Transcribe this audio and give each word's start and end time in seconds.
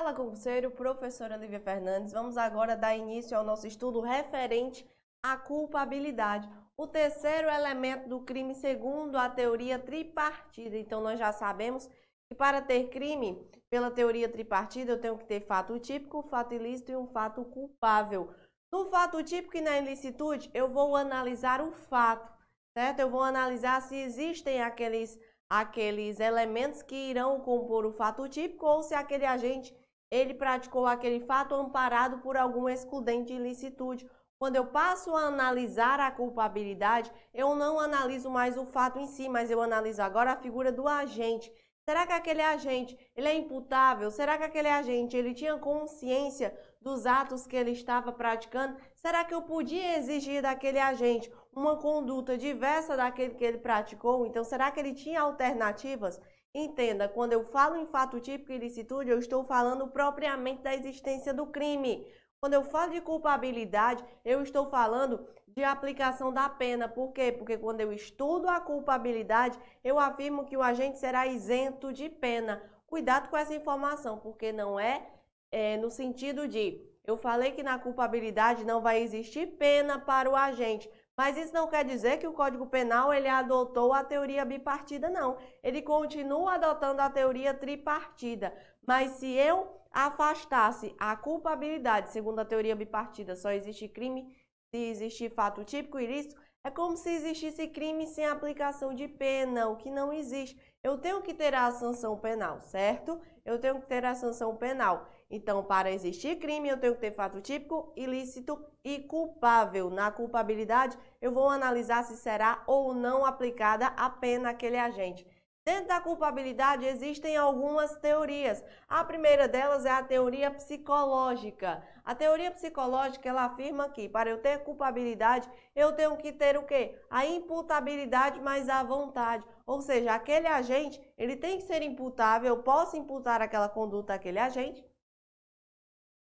Fala, 0.00 0.14
concurseiro, 0.14 0.70
professora 0.70 1.36
Lívia 1.36 1.60
Fernandes. 1.60 2.14
Vamos 2.14 2.38
agora 2.38 2.74
dar 2.74 2.96
início 2.96 3.36
ao 3.36 3.44
nosso 3.44 3.66
estudo 3.66 4.00
referente 4.00 4.88
à 5.22 5.36
culpabilidade. 5.36 6.48
O 6.74 6.86
terceiro 6.86 7.50
elemento 7.50 8.08
do 8.08 8.20
crime 8.20 8.54
segundo 8.54 9.16
a 9.16 9.28
teoria 9.28 9.78
tripartida. 9.78 10.78
Então, 10.78 11.02
nós 11.02 11.18
já 11.18 11.32
sabemos 11.32 11.86
que 12.26 12.34
para 12.34 12.62
ter 12.62 12.88
crime 12.88 13.46
pela 13.68 13.90
teoria 13.90 14.26
tripartida, 14.26 14.92
eu 14.92 14.98
tenho 14.98 15.18
que 15.18 15.26
ter 15.26 15.42
fato 15.42 15.78
típico, 15.78 16.22
fato 16.22 16.54
ilícito 16.54 16.92
e 16.92 16.96
um 16.96 17.06
fato 17.06 17.44
culpável. 17.44 18.30
No 18.72 18.86
fato 18.86 19.22
típico 19.22 19.58
e 19.58 19.60
na 19.60 19.76
ilicitude, 19.76 20.50
eu 20.54 20.66
vou 20.66 20.96
analisar 20.96 21.60
o 21.60 21.72
fato, 21.72 22.32
certo? 22.72 23.00
Eu 23.00 23.10
vou 23.10 23.22
analisar 23.22 23.82
se 23.82 23.96
existem 23.96 24.62
aqueles 24.62 25.20
aqueles 25.50 26.20
elementos 26.20 26.80
que 26.80 26.94
irão 26.94 27.40
compor 27.40 27.84
o 27.84 27.92
fato 27.92 28.28
típico 28.28 28.64
ou 28.64 28.84
se 28.84 28.94
aquele 28.94 29.26
agente 29.26 29.74
ele 30.10 30.34
praticou 30.34 30.86
aquele 30.86 31.20
fato 31.20 31.54
amparado 31.54 32.18
por 32.18 32.36
algum 32.36 32.68
excludente 32.68 33.28
de 33.28 33.34
ilicitude. 33.34 34.08
Quando 34.38 34.56
eu 34.56 34.66
passo 34.66 35.14
a 35.14 35.26
analisar 35.26 36.00
a 36.00 36.10
culpabilidade, 36.10 37.12
eu 37.32 37.54
não 37.54 37.78
analiso 37.78 38.30
mais 38.30 38.56
o 38.56 38.64
fato 38.64 38.98
em 38.98 39.06
si, 39.06 39.28
mas 39.28 39.50
eu 39.50 39.60
analiso 39.60 40.02
agora 40.02 40.32
a 40.32 40.36
figura 40.36 40.72
do 40.72 40.88
agente. 40.88 41.52
Será 41.84 42.06
que 42.06 42.12
aquele 42.12 42.42
agente 42.42 42.96
ele 43.16 43.28
é 43.28 43.34
imputável? 43.34 44.10
Será 44.10 44.38
que 44.38 44.44
aquele 44.44 44.68
agente 44.68 45.16
ele 45.16 45.34
tinha 45.34 45.58
consciência 45.58 46.56
dos 46.80 47.04
atos 47.04 47.46
que 47.46 47.56
ele 47.56 47.72
estava 47.72 48.12
praticando? 48.12 48.76
Será 48.94 49.24
que 49.24 49.34
eu 49.34 49.42
podia 49.42 49.98
exigir 49.98 50.40
daquele 50.40 50.78
agente 50.78 51.30
uma 51.52 51.76
conduta 51.76 52.38
diversa 52.38 52.96
daquele 52.96 53.34
que 53.34 53.44
ele 53.44 53.58
praticou? 53.58 54.24
Então, 54.24 54.44
será 54.44 54.70
que 54.70 54.78
ele 54.80 54.94
tinha 54.94 55.20
alternativas? 55.20 56.20
Entenda, 56.52 57.08
quando 57.08 57.32
eu 57.32 57.44
falo 57.44 57.76
em 57.76 57.86
fato 57.86 58.18
típico 58.18 58.50
e 58.50 58.56
ilicitude, 58.56 59.08
eu 59.08 59.18
estou 59.18 59.44
falando 59.44 59.86
propriamente 59.86 60.62
da 60.62 60.74
existência 60.74 61.32
do 61.32 61.46
crime. 61.46 62.06
Quando 62.40 62.54
eu 62.54 62.64
falo 62.64 62.92
de 62.92 63.00
culpabilidade, 63.00 64.04
eu 64.24 64.42
estou 64.42 64.68
falando 64.68 65.28
de 65.46 65.62
aplicação 65.62 66.32
da 66.32 66.48
pena. 66.48 66.88
Por 66.88 67.12
quê? 67.12 67.30
Porque 67.30 67.56
quando 67.56 67.80
eu 67.80 67.92
estudo 67.92 68.48
a 68.48 68.58
culpabilidade, 68.58 69.58
eu 69.84 69.98
afirmo 69.98 70.44
que 70.44 70.56
o 70.56 70.62
agente 70.62 70.98
será 70.98 71.26
isento 71.26 71.92
de 71.92 72.08
pena. 72.08 72.60
Cuidado 72.86 73.28
com 73.28 73.36
essa 73.36 73.54
informação, 73.54 74.18
porque 74.18 74.50
não 74.50 74.80
é, 74.80 75.06
é 75.52 75.76
no 75.76 75.90
sentido 75.90 76.48
de 76.48 76.84
eu 77.04 77.16
falei 77.16 77.52
que 77.52 77.62
na 77.62 77.78
culpabilidade 77.78 78.64
não 78.64 78.80
vai 78.80 79.00
existir 79.02 79.46
pena 79.58 79.98
para 79.98 80.28
o 80.28 80.34
agente, 80.34 80.90
mas 81.16 81.36
isso 81.36 81.52
não 81.52 81.68
quer 81.68 81.84
dizer 81.84 82.18
que 82.18 82.26
o 82.26 82.32
Código 82.32 82.66
Penal 82.66 83.12
ele 83.12 83.28
adotou 83.28 83.92
a 83.92 84.02
teoria 84.02 84.44
bipartida, 84.44 85.10
não. 85.10 85.36
Ele 85.62 85.82
continua 85.82 86.54
adotando 86.54 87.02
a 87.02 87.10
teoria 87.10 87.52
tripartida. 87.52 88.54
Mas 88.86 89.12
se 89.12 89.30
eu 89.32 89.80
afastasse 89.90 90.94
a 90.98 91.14
culpabilidade, 91.16 92.10
segundo 92.10 92.38
a 92.38 92.44
teoria 92.44 92.74
bipartida, 92.74 93.36
só 93.36 93.50
existe 93.50 93.88
crime 93.88 94.34
se 94.72 94.78
existir 94.78 95.30
fato 95.30 95.64
típico 95.64 95.98
ilícito, 95.98 96.40
é 96.62 96.70
como 96.70 96.96
se 96.96 97.10
existisse 97.10 97.66
crime 97.68 98.06
sem 98.06 98.26
aplicação 98.26 98.94
de 98.94 99.08
pena, 99.08 99.68
o 99.68 99.76
que 99.76 99.90
não 99.90 100.12
existe. 100.12 100.60
Eu 100.82 100.98
tenho 100.98 101.22
que 101.22 101.34
ter 101.34 101.54
a 101.54 101.70
sanção 101.70 102.18
penal, 102.18 102.60
certo? 102.60 103.20
Eu 103.44 103.58
tenho 103.58 103.80
que 103.80 103.86
ter 103.86 104.04
a 104.04 104.14
sanção 104.14 104.56
penal. 104.56 105.08
Então, 105.30 105.62
para 105.62 105.92
existir 105.92 106.36
crime, 106.40 106.68
eu 106.68 106.80
tenho 106.80 106.94
que 106.94 107.00
ter 107.00 107.12
fato 107.12 107.40
típico, 107.40 107.92
ilícito 107.94 108.58
e 108.82 108.98
culpável. 108.98 109.88
Na 109.88 110.10
culpabilidade, 110.10 110.98
eu 111.22 111.30
vou 111.30 111.48
analisar 111.48 112.02
se 112.02 112.16
será 112.16 112.64
ou 112.66 112.92
não 112.92 113.24
aplicada 113.24 113.86
a 113.96 114.10
pena 114.10 114.50
àquele 114.50 114.76
agente. 114.76 115.24
Dentro 115.62 115.88
da 115.88 116.00
culpabilidade 116.00 116.86
existem 116.86 117.36
algumas 117.36 117.94
teorias. 117.98 118.64
A 118.88 119.04
primeira 119.04 119.46
delas 119.46 119.84
é 119.84 119.90
a 119.90 120.02
teoria 120.02 120.50
psicológica. 120.50 121.80
A 122.04 122.12
teoria 122.14 122.50
psicológica 122.50 123.28
ela 123.28 123.44
afirma 123.44 123.88
que 123.90 124.08
para 124.08 124.30
eu 124.30 124.38
ter 124.38 124.64
culpabilidade, 124.64 125.48
eu 125.76 125.92
tenho 125.92 126.16
que 126.16 126.32
ter 126.32 126.56
o 126.56 126.64
quê? 126.64 126.98
A 127.08 127.24
imputabilidade 127.24 128.40
mais 128.40 128.68
a 128.68 128.82
vontade. 128.82 129.46
Ou 129.66 129.80
seja, 129.80 130.14
aquele 130.14 130.48
agente, 130.48 131.00
ele 131.16 131.36
tem 131.36 131.58
que 131.58 131.64
ser 131.64 131.82
imputável, 131.82 132.48
eu 132.48 132.62
posso 132.62 132.96
imputar 132.96 133.40
aquela 133.40 133.68
conduta 133.68 134.14
àquele 134.14 134.38
agente. 134.38 134.84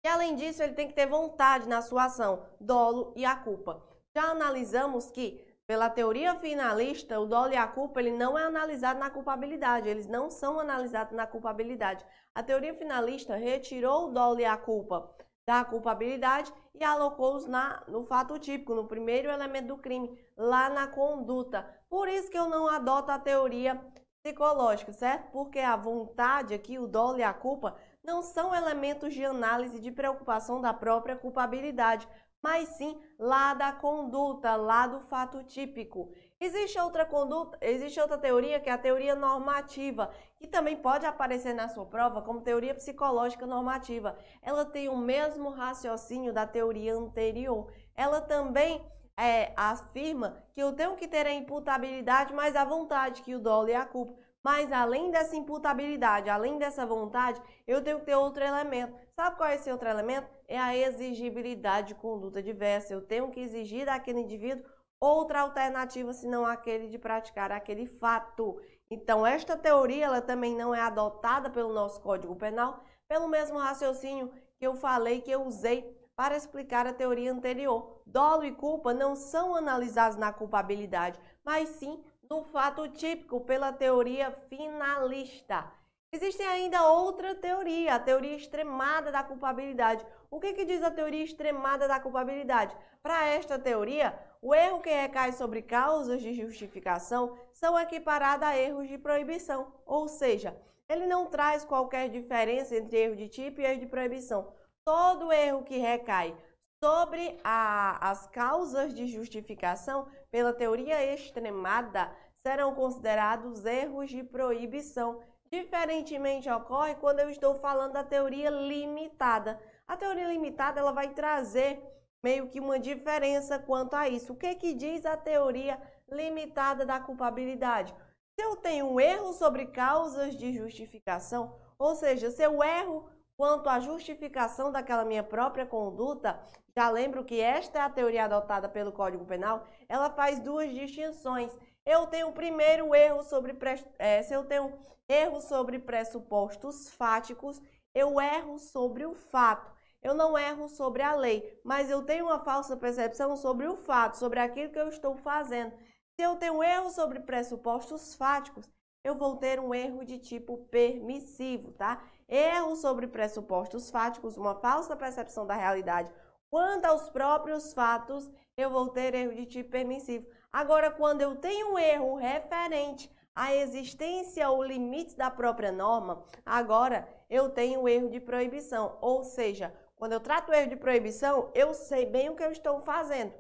Além 0.09 0.35
disso, 0.35 0.63
ele 0.63 0.75
tem 0.75 0.89
que 0.89 0.95
ter 0.95 1.07
vontade 1.07 1.69
na 1.69 1.83
sua 1.83 2.05
ação, 2.05 2.45
dolo 2.61 3.13
e 3.15 3.25
a 3.25 3.37
culpa. 3.37 3.83
Já 4.17 4.31
analisamos 4.31 5.11
que 5.11 5.47
pela 5.67 5.91
teoria 5.91 6.35
finalista, 6.35 7.21
o 7.21 7.27
dolo 7.27 7.53
e 7.53 7.57
a 7.57 7.67
culpa 7.67 8.01
ele 8.01 8.11
não 8.11 8.39
é 8.39 8.45
analisado 8.45 8.99
na 8.99 9.11
culpabilidade, 9.11 9.89
eles 9.89 10.07
não 10.07 10.31
são 10.31 10.59
analisados 10.59 11.15
na 11.15 11.27
culpabilidade. 11.27 12.05
A 12.35 12.43
teoria 12.43 12.75
finalista 12.75 13.37
retirou 13.37 14.09
o 14.09 14.13
dolo 14.13 14.41
e 14.41 14.47
a 14.47 14.57
culpa 14.57 15.15
da 15.47 15.65
culpabilidade 15.65 16.53
e 16.75 16.83
alocou-os 16.83 17.47
no 17.87 18.05
fato 18.07 18.39
típico, 18.39 18.75
no 18.75 18.87
primeiro 18.87 19.31
elemento 19.31 19.69
do 19.69 19.79
crime, 19.79 20.19
lá 20.37 20.71
na 20.71 20.87
conduta. 20.87 21.67
Por 21.89 22.09
isso 22.09 22.31
que 22.31 22.39
eu 22.39 22.49
não 22.49 22.67
adoto 22.69 23.11
a 23.11 23.19
teoria 23.19 23.79
psicológica, 24.23 24.93
certo? 24.93 25.31
Porque 25.33 25.59
a 25.59 25.77
vontade 25.77 26.55
aqui, 26.55 26.79
o 26.79 26.87
dolo 26.87 27.19
e 27.19 27.23
a 27.23 27.33
culpa, 27.33 27.77
não 28.09 28.23
são 28.23 28.55
elementos 28.55 29.13
de 29.13 29.23
análise 29.23 29.79
de 29.79 29.93
preocupação 29.93 30.63
da 30.63 30.73
própria 30.73 31.15
culpabilidade, 31.15 32.09
mas 32.43 32.67
sim 32.71 32.99
lá 33.19 33.53
da 33.53 33.71
conduta, 33.71 34.57
lá 34.57 34.87
do 34.87 35.01
fato 35.01 35.45
típico. 35.45 36.11
Existe 36.41 36.79
outra 36.81 37.05
conduta, 37.05 37.59
existe 37.61 38.01
outra 38.01 38.17
teoria 38.17 38.61
que 38.61 38.71
é 38.71 38.73
a 38.73 38.79
teoria 38.79 39.15
normativa, 39.15 40.11
que 40.39 40.47
também 40.47 40.75
pode 40.75 41.05
aparecer 41.05 41.53
na 41.53 41.69
sua 41.69 41.85
prova 41.85 42.23
como 42.23 42.41
teoria 42.41 42.75
psicológica 42.75 43.47
normativa. 43.47 44.17
Ela 44.41 44.65
tem 44.65 44.89
o 44.89 44.97
mesmo 44.97 45.51
raciocínio 45.51 46.33
da 46.33 46.47
teoria 46.47 46.95
anterior. 46.95 47.71
Ela 47.95 48.23
também 48.23 48.83
é, 49.19 49.53
afirma 49.55 50.43
que 50.55 50.63
eu 50.63 50.73
tenho 50.73 50.97
que 50.97 51.07
ter 51.07 51.27
a 51.27 51.35
imputabilidade, 51.35 52.33
mas 52.33 52.57
a 52.57 52.65
vontade 52.65 53.21
que 53.21 53.35
o 53.35 53.39
dolo 53.39 53.69
e 53.69 53.75
a 53.75 53.85
culpa. 53.85 54.15
Mas 54.49 54.73
além 54.73 55.11
dessa 55.11 55.37
imputabilidade, 55.37 56.31
além 56.31 56.57
dessa 56.57 56.87
vontade, 56.87 57.39
eu 57.67 57.85
tenho 57.85 57.99
que 57.99 58.07
ter 58.07 58.15
outro 58.15 58.43
elemento. 58.43 58.99
Sabe 59.15 59.37
qual 59.37 59.51
é 59.51 59.57
esse 59.57 59.71
outro 59.71 59.87
elemento? 59.87 60.27
É 60.49 60.59
a 60.59 60.75
exigibilidade 60.75 61.89
de 61.89 61.95
conduta 61.97 62.43
diversa. 62.43 62.95
Eu 62.95 63.03
tenho 63.03 63.31
que 63.31 63.41
exigir 63.41 63.85
daquele 63.85 64.21
indivíduo 64.21 64.65
outra 64.99 65.43
alternativa 65.43 66.15
senão 66.15 66.47
aquele 66.47 66.89
de 66.89 66.99
praticar 66.99 67.53
aquele 67.53 67.85
fato. 67.85 68.59
Então, 68.91 69.27
esta 69.27 69.55
teoria 69.55 70.07
ela 70.07 70.23
também 70.23 70.57
não 70.57 70.75
é 70.75 70.81
adotada 70.81 71.51
pelo 71.51 71.75
nosso 71.75 72.01
Código 72.01 72.35
Penal, 72.35 72.83
pelo 73.07 73.29
mesmo 73.29 73.59
raciocínio 73.59 74.33
que 74.57 74.67
eu 74.67 74.75
falei 74.75 75.21
que 75.21 75.31
eu 75.31 75.43
usei 75.45 75.95
para 76.17 76.35
explicar 76.35 76.87
a 76.87 76.95
teoria 76.95 77.31
anterior. 77.31 78.01
Dolo 78.07 78.47
e 78.47 78.53
culpa 78.53 78.95
não 78.95 79.15
são 79.15 79.55
analisados 79.55 80.17
na 80.17 80.33
culpabilidade, 80.33 81.21
mas 81.45 81.69
sim 81.69 82.03
no 82.29 82.45
fato 82.45 82.89
típico 82.89 83.41
pela 83.41 83.73
teoria 83.73 84.31
finalista. 84.49 85.71
Existe 86.11 86.43
ainda 86.43 86.89
outra 86.89 87.35
teoria, 87.35 87.95
a 87.95 87.99
teoria 87.99 88.37
extremada 88.37 89.13
da 89.13 89.23
culpabilidade. 89.23 90.05
O 90.31 90.41
que, 90.41 90.53
que 90.53 90.65
diz 90.65 90.83
a 90.83 90.91
teoria 90.91 91.25
extremada 91.25 91.87
da 91.87 92.01
culpabilidade? 92.01 92.75
Para 93.03 93.27
esta 93.27 93.59
teoria, 93.59 94.19
o 94.41 94.55
erro 94.55 94.81
que 94.81 94.91
recai 94.91 95.33
sobre 95.33 95.63
causas 95.63 96.23
de 96.23 96.33
justificação 96.33 97.37
são 97.53 97.79
equiparados 97.79 98.47
a 98.47 98.57
erros 98.57 98.89
de 98.89 98.97
proibição, 98.97 99.73
ou 99.85 100.09
seja, 100.09 100.57
ele 100.89 101.07
não 101.07 101.27
traz 101.27 101.65
qualquer 101.65 102.09
diferença 102.09 102.75
entre 102.75 102.99
erro 102.99 103.17
de 103.17 103.29
tipo 103.29 103.61
e 103.61 103.65
erro 103.65 103.81
de 103.81 103.87
proibição. 103.87 104.53
Todo 104.85 105.31
erro 105.31 105.63
que 105.63 105.77
recai 105.77 106.35
sobre 106.83 107.39
a, 107.43 108.11
as 108.11 108.27
causas 108.29 108.95
de 108.95 109.07
justificação, 109.07 110.07
pela 110.31 110.53
teoria 110.53 111.15
extremada, 111.15 112.11
serão 112.47 112.75
considerados 112.75 113.65
erros 113.65 114.11
de 114.11 114.23
proibição. 114.23 115.21
Diferentemente 115.51 116.49
ocorre 116.51 116.95
quando 116.97 117.21
eu 117.21 117.31
estou 117.31 117.55
falando 117.55 117.93
da 117.93 118.05
teoria 118.05 118.51
limitada. 118.51 119.61
A 119.87 119.97
teoria 119.97 120.29
limitada 120.29 120.79
ela 120.79 120.93
vai 120.93 121.09
trazer 121.09 121.83
meio 122.23 122.49
que 122.49 122.61
uma 122.61 122.79
diferença 122.79 123.59
quanto 123.59 123.95
a 123.95 124.09
isso. 124.09 124.33
O 124.33 124.37
que, 124.37 124.55
que 124.55 124.75
diz 124.75 125.05
a 125.07 125.17
teoria 125.17 125.81
limitada 126.09 126.85
da 126.85 127.01
culpabilidade? 127.01 127.95
Se 128.39 128.45
eu 128.45 128.57
tenho 128.57 128.87
um 128.87 129.01
erro 129.01 129.33
sobre 129.33 129.67
causas 129.67 130.37
de 130.37 130.53
justificação, 130.53 131.59
ou 131.79 131.95
seja, 131.95 132.31
se 132.31 132.43
eu 132.43 132.63
erro 132.63 133.09
quanto 133.39 133.69
à 133.69 133.79
justificação 133.79 134.73
daquela 134.73 135.05
minha 135.05 135.23
própria 135.23 135.65
conduta, 135.65 136.41
já 136.77 136.91
lembro 136.91 137.25
que 137.25 137.41
esta 137.41 137.79
é 137.79 137.83
a 137.83 137.89
teoria 137.89 138.25
adotada 138.25 138.69
pelo 138.69 138.91
Código 138.91 139.25
Penal, 139.25 139.65
ela 139.89 140.11
faz 140.11 140.41
duas 140.41 140.75
distinções. 140.75 141.57
Eu 141.87 142.09
tenho 142.09 142.33
primeiro 142.33 142.93
erro 142.93 143.23
sobre 143.23 143.57
é, 143.97 144.23
se 144.23 144.35
eu 144.35 144.45
tenho 144.45 144.77
erro 145.09 145.41
sobre 145.41 145.79
pressupostos 145.79 146.91
fáticos, 146.91 147.63
eu 147.95 148.21
erro 148.21 148.59
sobre 148.59 149.07
o 149.07 149.15
fato. 149.15 149.73
Eu 150.03 150.15
não 150.15 150.37
erro 150.37 150.69
sobre 150.69 151.03
a 151.03 151.15
lei, 151.15 151.61
mas 151.65 151.89
eu 151.89 152.03
tenho 152.03 152.27
uma 152.27 152.41
falsa 152.41 152.77
percepção 152.77 153.37
sobre 153.37 153.69
o 153.69 153.77
fato, 153.77 154.17
sobre 154.17 154.41
aquilo 154.41 154.73
que 154.73 154.79
eu 154.81 154.89
estou 154.89 155.15
fazendo. 155.15 155.73
Se 156.17 156.23
eu 156.23 156.35
tenho 156.35 156.61
erro 156.61 156.91
sobre 156.91 157.21
pressupostos 157.21 158.17
fáticos, 158.17 158.69
eu 159.09 159.17
vou 159.17 159.37
ter 159.37 159.59
um 159.59 159.75
erro 159.75 160.05
de 160.05 160.19
tipo 160.19 160.59
permissivo, 160.71 161.73
tá? 161.73 162.03
erros 162.29 162.81
sobre 162.81 163.07
pressupostos 163.07 163.91
fáticos, 163.91 164.37
uma 164.37 164.55
falsa 164.55 164.95
percepção 164.95 165.47
da 165.47 165.55
realidade. 165.55 166.13
Quanto 166.51 166.85
aos 166.85 167.09
próprios 167.09 167.73
fatos, 167.73 168.31
eu 168.57 168.71
vou 168.71 168.89
ter 168.89 169.15
erro 169.15 169.35
de 169.35 169.47
tipo 169.47 169.71
permissivo. 169.71 170.27
Agora, 170.53 170.91
quando 170.91 171.23
eu 171.23 171.37
tenho 171.37 171.73
um 171.73 171.79
erro 171.79 172.17
referente 172.17 173.11
à 173.35 173.55
existência 173.55 174.49
ou 174.51 174.63
limites 174.63 175.15
da 175.15 175.31
própria 175.31 175.73
norma, 175.73 176.25
agora 176.45 177.09
eu 177.31 177.51
tenho 177.51 177.89
erro 177.89 178.09
de 178.09 178.21
proibição. 178.21 178.99
Ou 179.01 179.25
seja, 179.25 179.75
quando 179.97 180.13
eu 180.13 180.21
trato 180.21 180.51
o 180.51 180.55
erro 180.55 180.71
de 180.71 180.77
proibição, 180.77 181.51
eu 181.55 181.75
sei 181.75 182.07
bem 182.07 182.31
o 182.31 182.37
que 182.37 182.43
eu 182.43 182.51
estou 182.51 182.81
fazendo. 182.81 183.33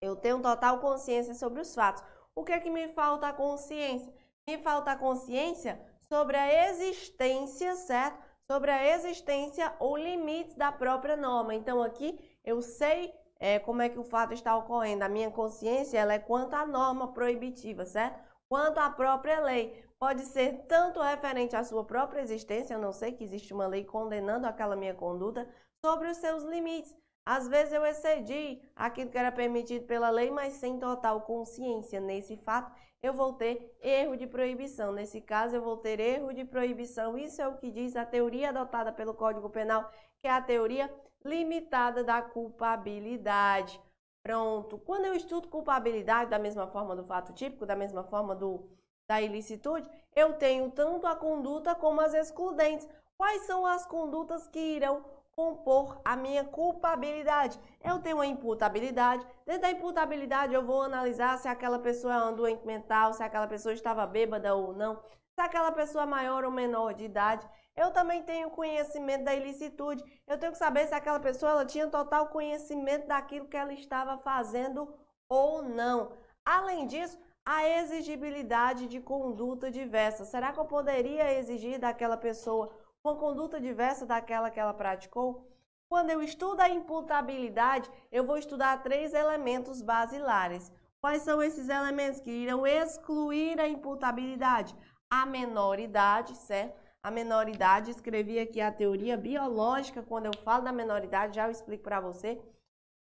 Eu 0.00 0.14
tenho 0.14 0.40
total 0.40 0.78
consciência 0.78 1.34
sobre 1.34 1.60
os 1.60 1.74
fatos. 1.74 2.04
O 2.34 2.44
que 2.44 2.52
é 2.52 2.60
que 2.60 2.70
me 2.70 2.88
falta 2.88 3.26
a 3.28 3.32
consciência? 3.32 4.12
Me 4.48 4.56
falta 4.56 4.96
consciência 4.96 5.78
sobre 6.08 6.34
a 6.34 6.70
existência, 6.70 7.76
certo? 7.76 8.18
Sobre 8.50 8.70
a 8.70 8.94
existência 8.94 9.74
ou 9.78 9.94
limites 9.94 10.54
da 10.54 10.72
própria 10.72 11.18
norma. 11.18 11.54
Então, 11.54 11.82
aqui 11.82 12.18
eu 12.42 12.62
sei 12.62 13.12
é, 13.38 13.58
como 13.58 13.82
é 13.82 13.90
que 13.90 13.98
o 13.98 14.04
fato 14.04 14.32
está 14.32 14.56
ocorrendo. 14.56 15.04
A 15.04 15.08
minha 15.08 15.30
consciência 15.30 15.98
ela 15.98 16.14
é 16.14 16.18
quanto 16.18 16.54
à 16.54 16.64
norma 16.66 17.12
proibitiva, 17.12 17.84
certo? 17.84 18.18
Quanto 18.48 18.78
à 18.78 18.88
própria 18.88 19.38
lei. 19.38 19.84
Pode 19.98 20.22
ser 20.22 20.64
tanto 20.66 20.98
referente 20.98 21.54
à 21.54 21.62
sua 21.62 21.84
própria 21.84 22.22
existência, 22.22 22.72
eu 22.72 22.80
não 22.80 22.92
sei 22.92 23.12
que 23.12 23.24
existe 23.24 23.52
uma 23.52 23.66
lei 23.66 23.84
condenando 23.84 24.46
aquela 24.46 24.76
minha 24.76 24.94
conduta, 24.94 25.46
sobre 25.84 26.08
os 26.08 26.16
seus 26.16 26.42
limites. 26.44 26.96
Às 27.26 27.46
vezes 27.46 27.74
eu 27.74 27.84
excedi 27.84 28.62
aquilo 28.74 29.10
que 29.10 29.18
era 29.18 29.30
permitido 29.30 29.84
pela 29.84 30.08
lei, 30.08 30.30
mas 30.30 30.54
sem 30.54 30.78
total 30.78 31.20
consciência. 31.20 32.00
Nesse 32.00 32.38
fato, 32.38 32.72
eu 33.02 33.12
vou 33.12 33.32
ter 33.32 33.76
erro 33.80 34.16
de 34.16 34.26
proibição. 34.26 34.92
Nesse 34.92 35.20
caso, 35.20 35.56
eu 35.56 35.62
vou 35.62 35.76
ter 35.76 36.00
erro 36.00 36.32
de 36.32 36.44
proibição. 36.44 37.16
Isso 37.16 37.40
é 37.40 37.48
o 37.48 37.56
que 37.56 37.70
diz 37.70 37.96
a 37.96 38.04
teoria 38.04 38.48
adotada 38.48 38.92
pelo 38.92 39.14
Código 39.14 39.48
Penal, 39.50 39.90
que 40.20 40.26
é 40.26 40.30
a 40.30 40.42
teoria 40.42 40.92
limitada 41.24 42.02
da 42.02 42.20
culpabilidade. 42.20 43.80
Pronto. 44.22 44.78
Quando 44.78 45.06
eu 45.06 45.14
estudo 45.14 45.48
culpabilidade, 45.48 46.30
da 46.30 46.38
mesma 46.38 46.66
forma 46.66 46.94
do 46.96 47.04
fato 47.04 47.32
típico, 47.32 47.64
da 47.64 47.76
mesma 47.76 48.02
forma 48.02 48.34
do, 48.34 48.68
da 49.08 49.22
ilicitude, 49.22 49.88
eu 50.14 50.34
tenho 50.34 50.70
tanto 50.70 51.06
a 51.06 51.14
conduta 51.14 51.74
como 51.74 52.00
as 52.00 52.14
excludentes. 52.14 52.88
Quais 53.16 53.42
são 53.42 53.64
as 53.64 53.86
condutas 53.86 54.46
que 54.48 54.58
irão 54.58 55.04
compor 55.38 56.00
a 56.04 56.16
minha 56.16 56.42
culpabilidade? 56.42 57.60
Eu 57.80 58.00
tenho 58.00 58.16
uma 58.16 58.26
imputabilidade. 58.26 59.24
Dentro 59.46 59.62
da 59.62 59.70
imputabilidade, 59.70 60.52
eu 60.52 60.64
vou 60.64 60.82
analisar 60.82 61.38
se 61.38 61.46
aquela 61.46 61.78
pessoa 61.78 62.12
é 62.12 62.22
uma 62.22 62.32
doente 62.32 62.66
mental, 62.66 63.12
se 63.12 63.22
aquela 63.22 63.46
pessoa 63.46 63.72
estava 63.72 64.04
bêbada 64.04 64.52
ou 64.56 64.74
não, 64.74 64.96
se 64.96 65.40
aquela 65.40 65.70
pessoa 65.70 66.02
é 66.02 66.06
maior 66.08 66.44
ou 66.44 66.50
menor 66.50 66.92
de 66.92 67.04
idade. 67.04 67.48
Eu 67.76 67.92
também 67.92 68.24
tenho 68.24 68.50
conhecimento 68.50 69.22
da 69.22 69.32
ilicitude. 69.32 70.02
Eu 70.26 70.36
tenho 70.36 70.50
que 70.50 70.58
saber 70.58 70.88
se 70.88 70.94
aquela 70.94 71.20
pessoa 71.20 71.52
ela 71.52 71.64
tinha 71.64 71.86
total 71.86 72.26
conhecimento 72.26 73.06
daquilo 73.06 73.46
que 73.46 73.56
ela 73.56 73.72
estava 73.72 74.18
fazendo 74.18 74.92
ou 75.28 75.62
não. 75.62 76.14
Além 76.44 76.84
disso, 76.84 77.16
a 77.46 77.64
exigibilidade 77.78 78.88
de 78.88 79.00
conduta 79.00 79.70
diversa. 79.70 80.24
Será 80.24 80.52
que 80.52 80.58
eu 80.58 80.64
poderia 80.64 81.32
exigir 81.38 81.78
daquela 81.78 82.16
pessoa 82.16 82.72
uma 83.04 83.16
conduta 83.16 83.60
diversa 83.60 84.06
daquela 84.06 84.50
que 84.50 84.60
ela 84.60 84.74
praticou? 84.74 85.46
Quando 85.88 86.10
eu 86.10 86.22
estudo 86.22 86.60
a 86.60 86.68
imputabilidade, 86.68 87.90
eu 88.12 88.24
vou 88.24 88.36
estudar 88.36 88.82
três 88.82 89.14
elementos 89.14 89.80
basilares. 89.80 90.70
Quais 91.00 91.22
são 91.22 91.42
esses 91.42 91.68
elementos 91.68 92.20
que 92.20 92.30
irão 92.30 92.66
excluir 92.66 93.58
a 93.58 93.68
imputabilidade? 93.68 94.76
A 95.10 95.24
menoridade, 95.24 96.36
certo? 96.36 96.88
a 97.02 97.10
menoridade, 97.10 97.90
escrevi 97.90 98.38
aqui 98.38 98.60
a 98.60 98.72
teoria 98.72 99.16
biológica, 99.16 100.02
quando 100.02 100.26
eu 100.26 100.32
falo 100.44 100.64
da 100.64 100.72
menoridade, 100.72 101.36
já 101.36 101.46
eu 101.46 101.50
explico 101.50 101.84
para 101.84 102.00
você. 102.00 102.40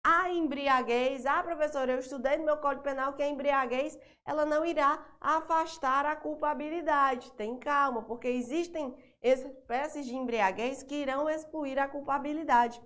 A 0.06 0.28
embriaguez, 0.28 1.24
ah, 1.24 1.42
professora, 1.42 1.92
eu 1.92 1.98
estudei 1.98 2.36
no 2.36 2.44
meu 2.44 2.58
Código 2.58 2.82
Penal 2.82 3.14
que 3.14 3.22
a 3.22 3.28
embriaguez, 3.28 3.98
ela 4.26 4.44
não 4.44 4.64
irá 4.64 5.02
afastar 5.18 6.04
a 6.04 6.14
culpabilidade. 6.14 7.32
Tem 7.32 7.56
calma, 7.56 8.02
porque 8.02 8.28
existem 8.28 8.94
espécies 9.24 10.04
de 10.04 10.14
embriaguez 10.14 10.82
que 10.82 10.94
irão 10.94 11.28
excluir 11.28 11.78
a 11.78 11.88
culpabilidade. 11.88 12.80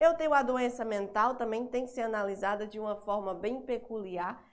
Eu 0.00 0.14
tenho 0.14 0.34
a 0.34 0.42
doença 0.42 0.84
mental, 0.84 1.36
também 1.36 1.66
tem 1.66 1.86
que 1.86 1.92
ser 1.92 2.02
analisada 2.02 2.66
de 2.66 2.80
uma 2.80 2.96
forma 2.96 3.32
bem 3.32 3.62
peculiar. 3.62 4.44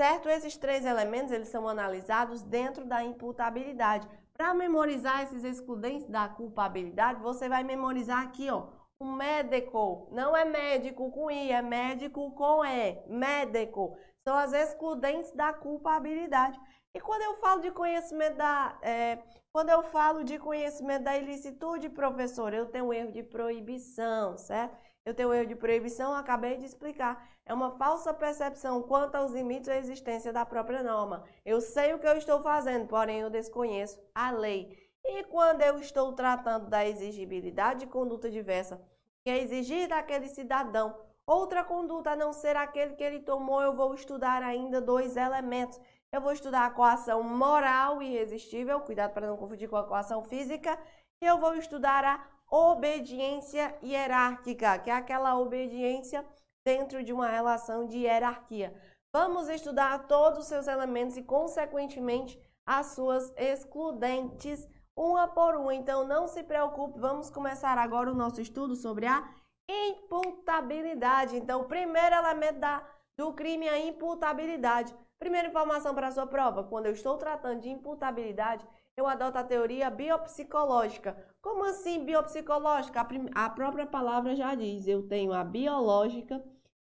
Certo? 0.00 0.28
Esses 0.28 0.56
três 0.56 0.84
elementos, 0.84 1.30
eles 1.30 1.48
são 1.48 1.68
analisados 1.68 2.42
dentro 2.42 2.84
da 2.84 3.02
imputabilidade. 3.04 4.08
Para 4.32 4.54
memorizar 4.54 5.22
esses 5.22 5.44
excludentes 5.44 6.08
da 6.08 6.28
culpabilidade, 6.28 7.20
você 7.20 7.48
vai 7.48 7.62
memorizar 7.62 8.22
aqui, 8.22 8.50
ó, 8.50 8.68
o 8.98 9.04
médico. 9.04 10.08
Não 10.10 10.36
é 10.36 10.44
médico 10.44 11.10
com 11.10 11.30
I, 11.30 11.52
é 11.52 11.62
médico 11.62 12.30
com 12.32 12.64
E. 12.64 13.02
Médico. 13.06 13.96
São 14.26 14.36
as 14.36 14.52
excludentes 14.52 15.32
da 15.32 15.52
culpabilidade. 15.52 16.58
E 16.94 17.00
quando 17.00 17.22
eu 17.22 17.34
falo 17.34 17.60
de 17.60 17.70
conhecimento 17.70 18.36
da. 18.36 18.78
É, 18.82 19.18
quando 19.52 19.70
eu 19.70 19.82
falo 19.82 20.24
de 20.24 20.38
conhecimento 20.38 21.04
da 21.04 21.16
ilicitude, 21.16 21.88
professor, 21.88 22.52
eu 22.52 22.66
tenho 22.66 22.86
um 22.86 22.92
erro 22.92 23.12
de 23.12 23.22
proibição, 23.22 24.36
certo? 24.36 24.76
Eu 25.04 25.14
tenho 25.14 25.28
um 25.28 25.32
erro 25.32 25.46
de 25.46 25.54
proibição, 25.54 26.14
acabei 26.14 26.56
de 26.56 26.64
explicar. 26.64 27.28
É 27.44 27.54
uma 27.54 27.70
falsa 27.70 28.12
percepção 28.12 28.82
quanto 28.82 29.14
aos 29.14 29.32
limites 29.32 29.68
da 29.68 29.76
existência 29.76 30.32
da 30.32 30.44
própria 30.44 30.82
norma. 30.82 31.22
Eu 31.44 31.60
sei 31.60 31.94
o 31.94 31.98
que 31.98 32.06
eu 32.06 32.16
estou 32.16 32.42
fazendo, 32.42 32.88
porém 32.88 33.20
eu 33.20 33.30
desconheço 33.30 33.98
a 34.14 34.30
lei. 34.32 34.85
E 35.08 35.24
quando 35.24 35.62
eu 35.62 35.78
estou 35.78 36.12
tratando 36.12 36.66
da 36.68 36.86
exigibilidade 36.86 37.80
de 37.80 37.86
conduta 37.86 38.28
diversa, 38.28 38.80
que 39.22 39.30
é 39.30 39.38
exigir 39.38 39.88
daquele 39.88 40.28
cidadão 40.28 40.98
outra 41.26 41.64
conduta 41.64 42.10
a 42.10 42.16
não 42.16 42.32
ser 42.32 42.56
aquele 42.56 42.94
que 42.94 43.02
ele 43.02 43.20
tomou, 43.20 43.60
eu 43.60 43.74
vou 43.74 43.94
estudar 43.94 44.42
ainda 44.42 44.80
dois 44.80 45.16
elementos. 45.16 45.80
Eu 46.12 46.20
vou 46.20 46.32
estudar 46.32 46.64
a 46.64 46.70
coação 46.70 47.22
moral 47.22 48.00
irresistível, 48.00 48.80
cuidado 48.80 49.12
para 49.12 49.26
não 49.26 49.36
confundir 49.36 49.68
com 49.68 49.76
a 49.76 49.84
coação 49.84 50.22
física, 50.22 50.78
e 51.20 51.26
eu 51.26 51.38
vou 51.38 51.54
estudar 51.54 52.04
a 52.04 52.24
obediência 52.48 53.76
hierárquica, 53.82 54.78
que 54.78 54.90
é 54.90 54.94
aquela 54.94 55.36
obediência 55.38 56.24
dentro 56.64 57.02
de 57.02 57.12
uma 57.12 57.28
relação 57.28 57.86
de 57.86 57.98
hierarquia. 57.98 58.72
Vamos 59.12 59.48
estudar 59.48 60.06
todos 60.06 60.40
os 60.40 60.46
seus 60.46 60.66
elementos 60.68 61.16
e, 61.16 61.22
consequentemente, 61.22 62.40
as 62.64 62.86
suas 62.88 63.32
excludentes, 63.36 64.68
uma 64.96 65.28
por 65.28 65.54
uma. 65.54 65.74
Então, 65.74 66.06
não 66.06 66.26
se 66.26 66.42
preocupe, 66.42 66.98
vamos 66.98 67.28
começar 67.28 67.76
agora 67.76 68.10
o 68.10 68.14
nosso 68.14 68.40
estudo 68.40 68.74
sobre 68.74 69.06
a 69.06 69.28
imputabilidade. 69.68 71.36
Então, 71.36 71.60
o 71.60 71.66
primeiro 71.66 72.14
elemento 72.14 72.58
da, 72.58 72.82
do 73.16 73.32
crime 73.32 73.66
é 73.66 73.70
a 73.70 73.78
imputabilidade. 73.78 74.96
Primeira 75.18 75.48
informação 75.48 75.94
para 75.94 76.08
a 76.08 76.12
sua 76.12 76.26
prova: 76.26 76.64
quando 76.64 76.86
eu 76.86 76.92
estou 76.92 77.16
tratando 77.16 77.60
de 77.60 77.68
imputabilidade, 77.68 78.66
eu 78.96 79.06
adoto 79.06 79.38
a 79.38 79.44
teoria 79.44 79.90
biopsicológica. 79.90 81.16
Como 81.42 81.64
assim 81.64 82.04
biopsicológica? 82.04 83.00
A, 83.00 83.44
a 83.44 83.50
própria 83.50 83.86
palavra 83.86 84.34
já 84.34 84.54
diz, 84.54 84.86
eu 84.86 85.06
tenho 85.06 85.32
a 85.32 85.44
biológica 85.44 86.42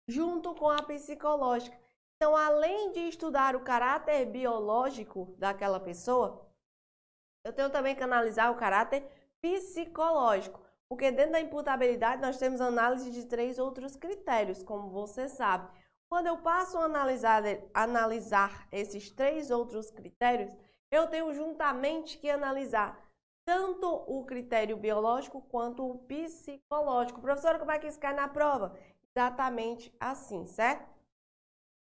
junto 0.06 0.54
com 0.54 0.68
a 0.68 0.82
psicológica. 0.82 1.76
Então, 2.16 2.36
além 2.36 2.92
de 2.92 3.00
estudar 3.00 3.56
o 3.56 3.60
caráter 3.60 4.26
biológico 4.26 5.34
daquela 5.38 5.80
pessoa, 5.80 6.46
eu 7.44 7.52
tenho 7.52 7.70
também 7.70 7.94
que 7.94 8.02
analisar 8.02 8.50
o 8.50 8.56
caráter 8.56 9.06
psicológico. 9.40 10.64
Porque 10.88 11.10
dentro 11.10 11.32
da 11.32 11.40
imputabilidade 11.40 12.22
nós 12.22 12.38
temos 12.38 12.60
análise 12.60 13.10
de 13.10 13.26
três 13.26 13.58
outros 13.58 13.96
critérios, 13.96 14.62
como 14.62 14.88
você 14.88 15.28
sabe. 15.28 15.68
Quando 16.08 16.26
eu 16.26 16.38
passo 16.38 16.78
a 16.78 16.84
analisar, 16.84 17.42
analisar 17.72 18.68
esses 18.70 19.10
três 19.10 19.50
outros 19.50 19.90
critérios, 19.90 20.56
eu 20.90 21.06
tenho 21.08 21.32
juntamente 21.32 22.18
que 22.18 22.30
analisar 22.30 23.02
tanto 23.44 23.86
o 24.06 24.24
critério 24.24 24.76
biológico 24.76 25.42
quanto 25.42 25.88
o 25.88 25.98
psicológico. 25.98 27.20
Professora, 27.20 27.58
como 27.58 27.72
é 27.72 27.78
que 27.78 27.86
isso 27.86 28.00
cai 28.00 28.14
na 28.14 28.28
prova? 28.28 28.78
Exatamente 29.14 29.94
assim, 29.98 30.46
certo? 30.46 30.88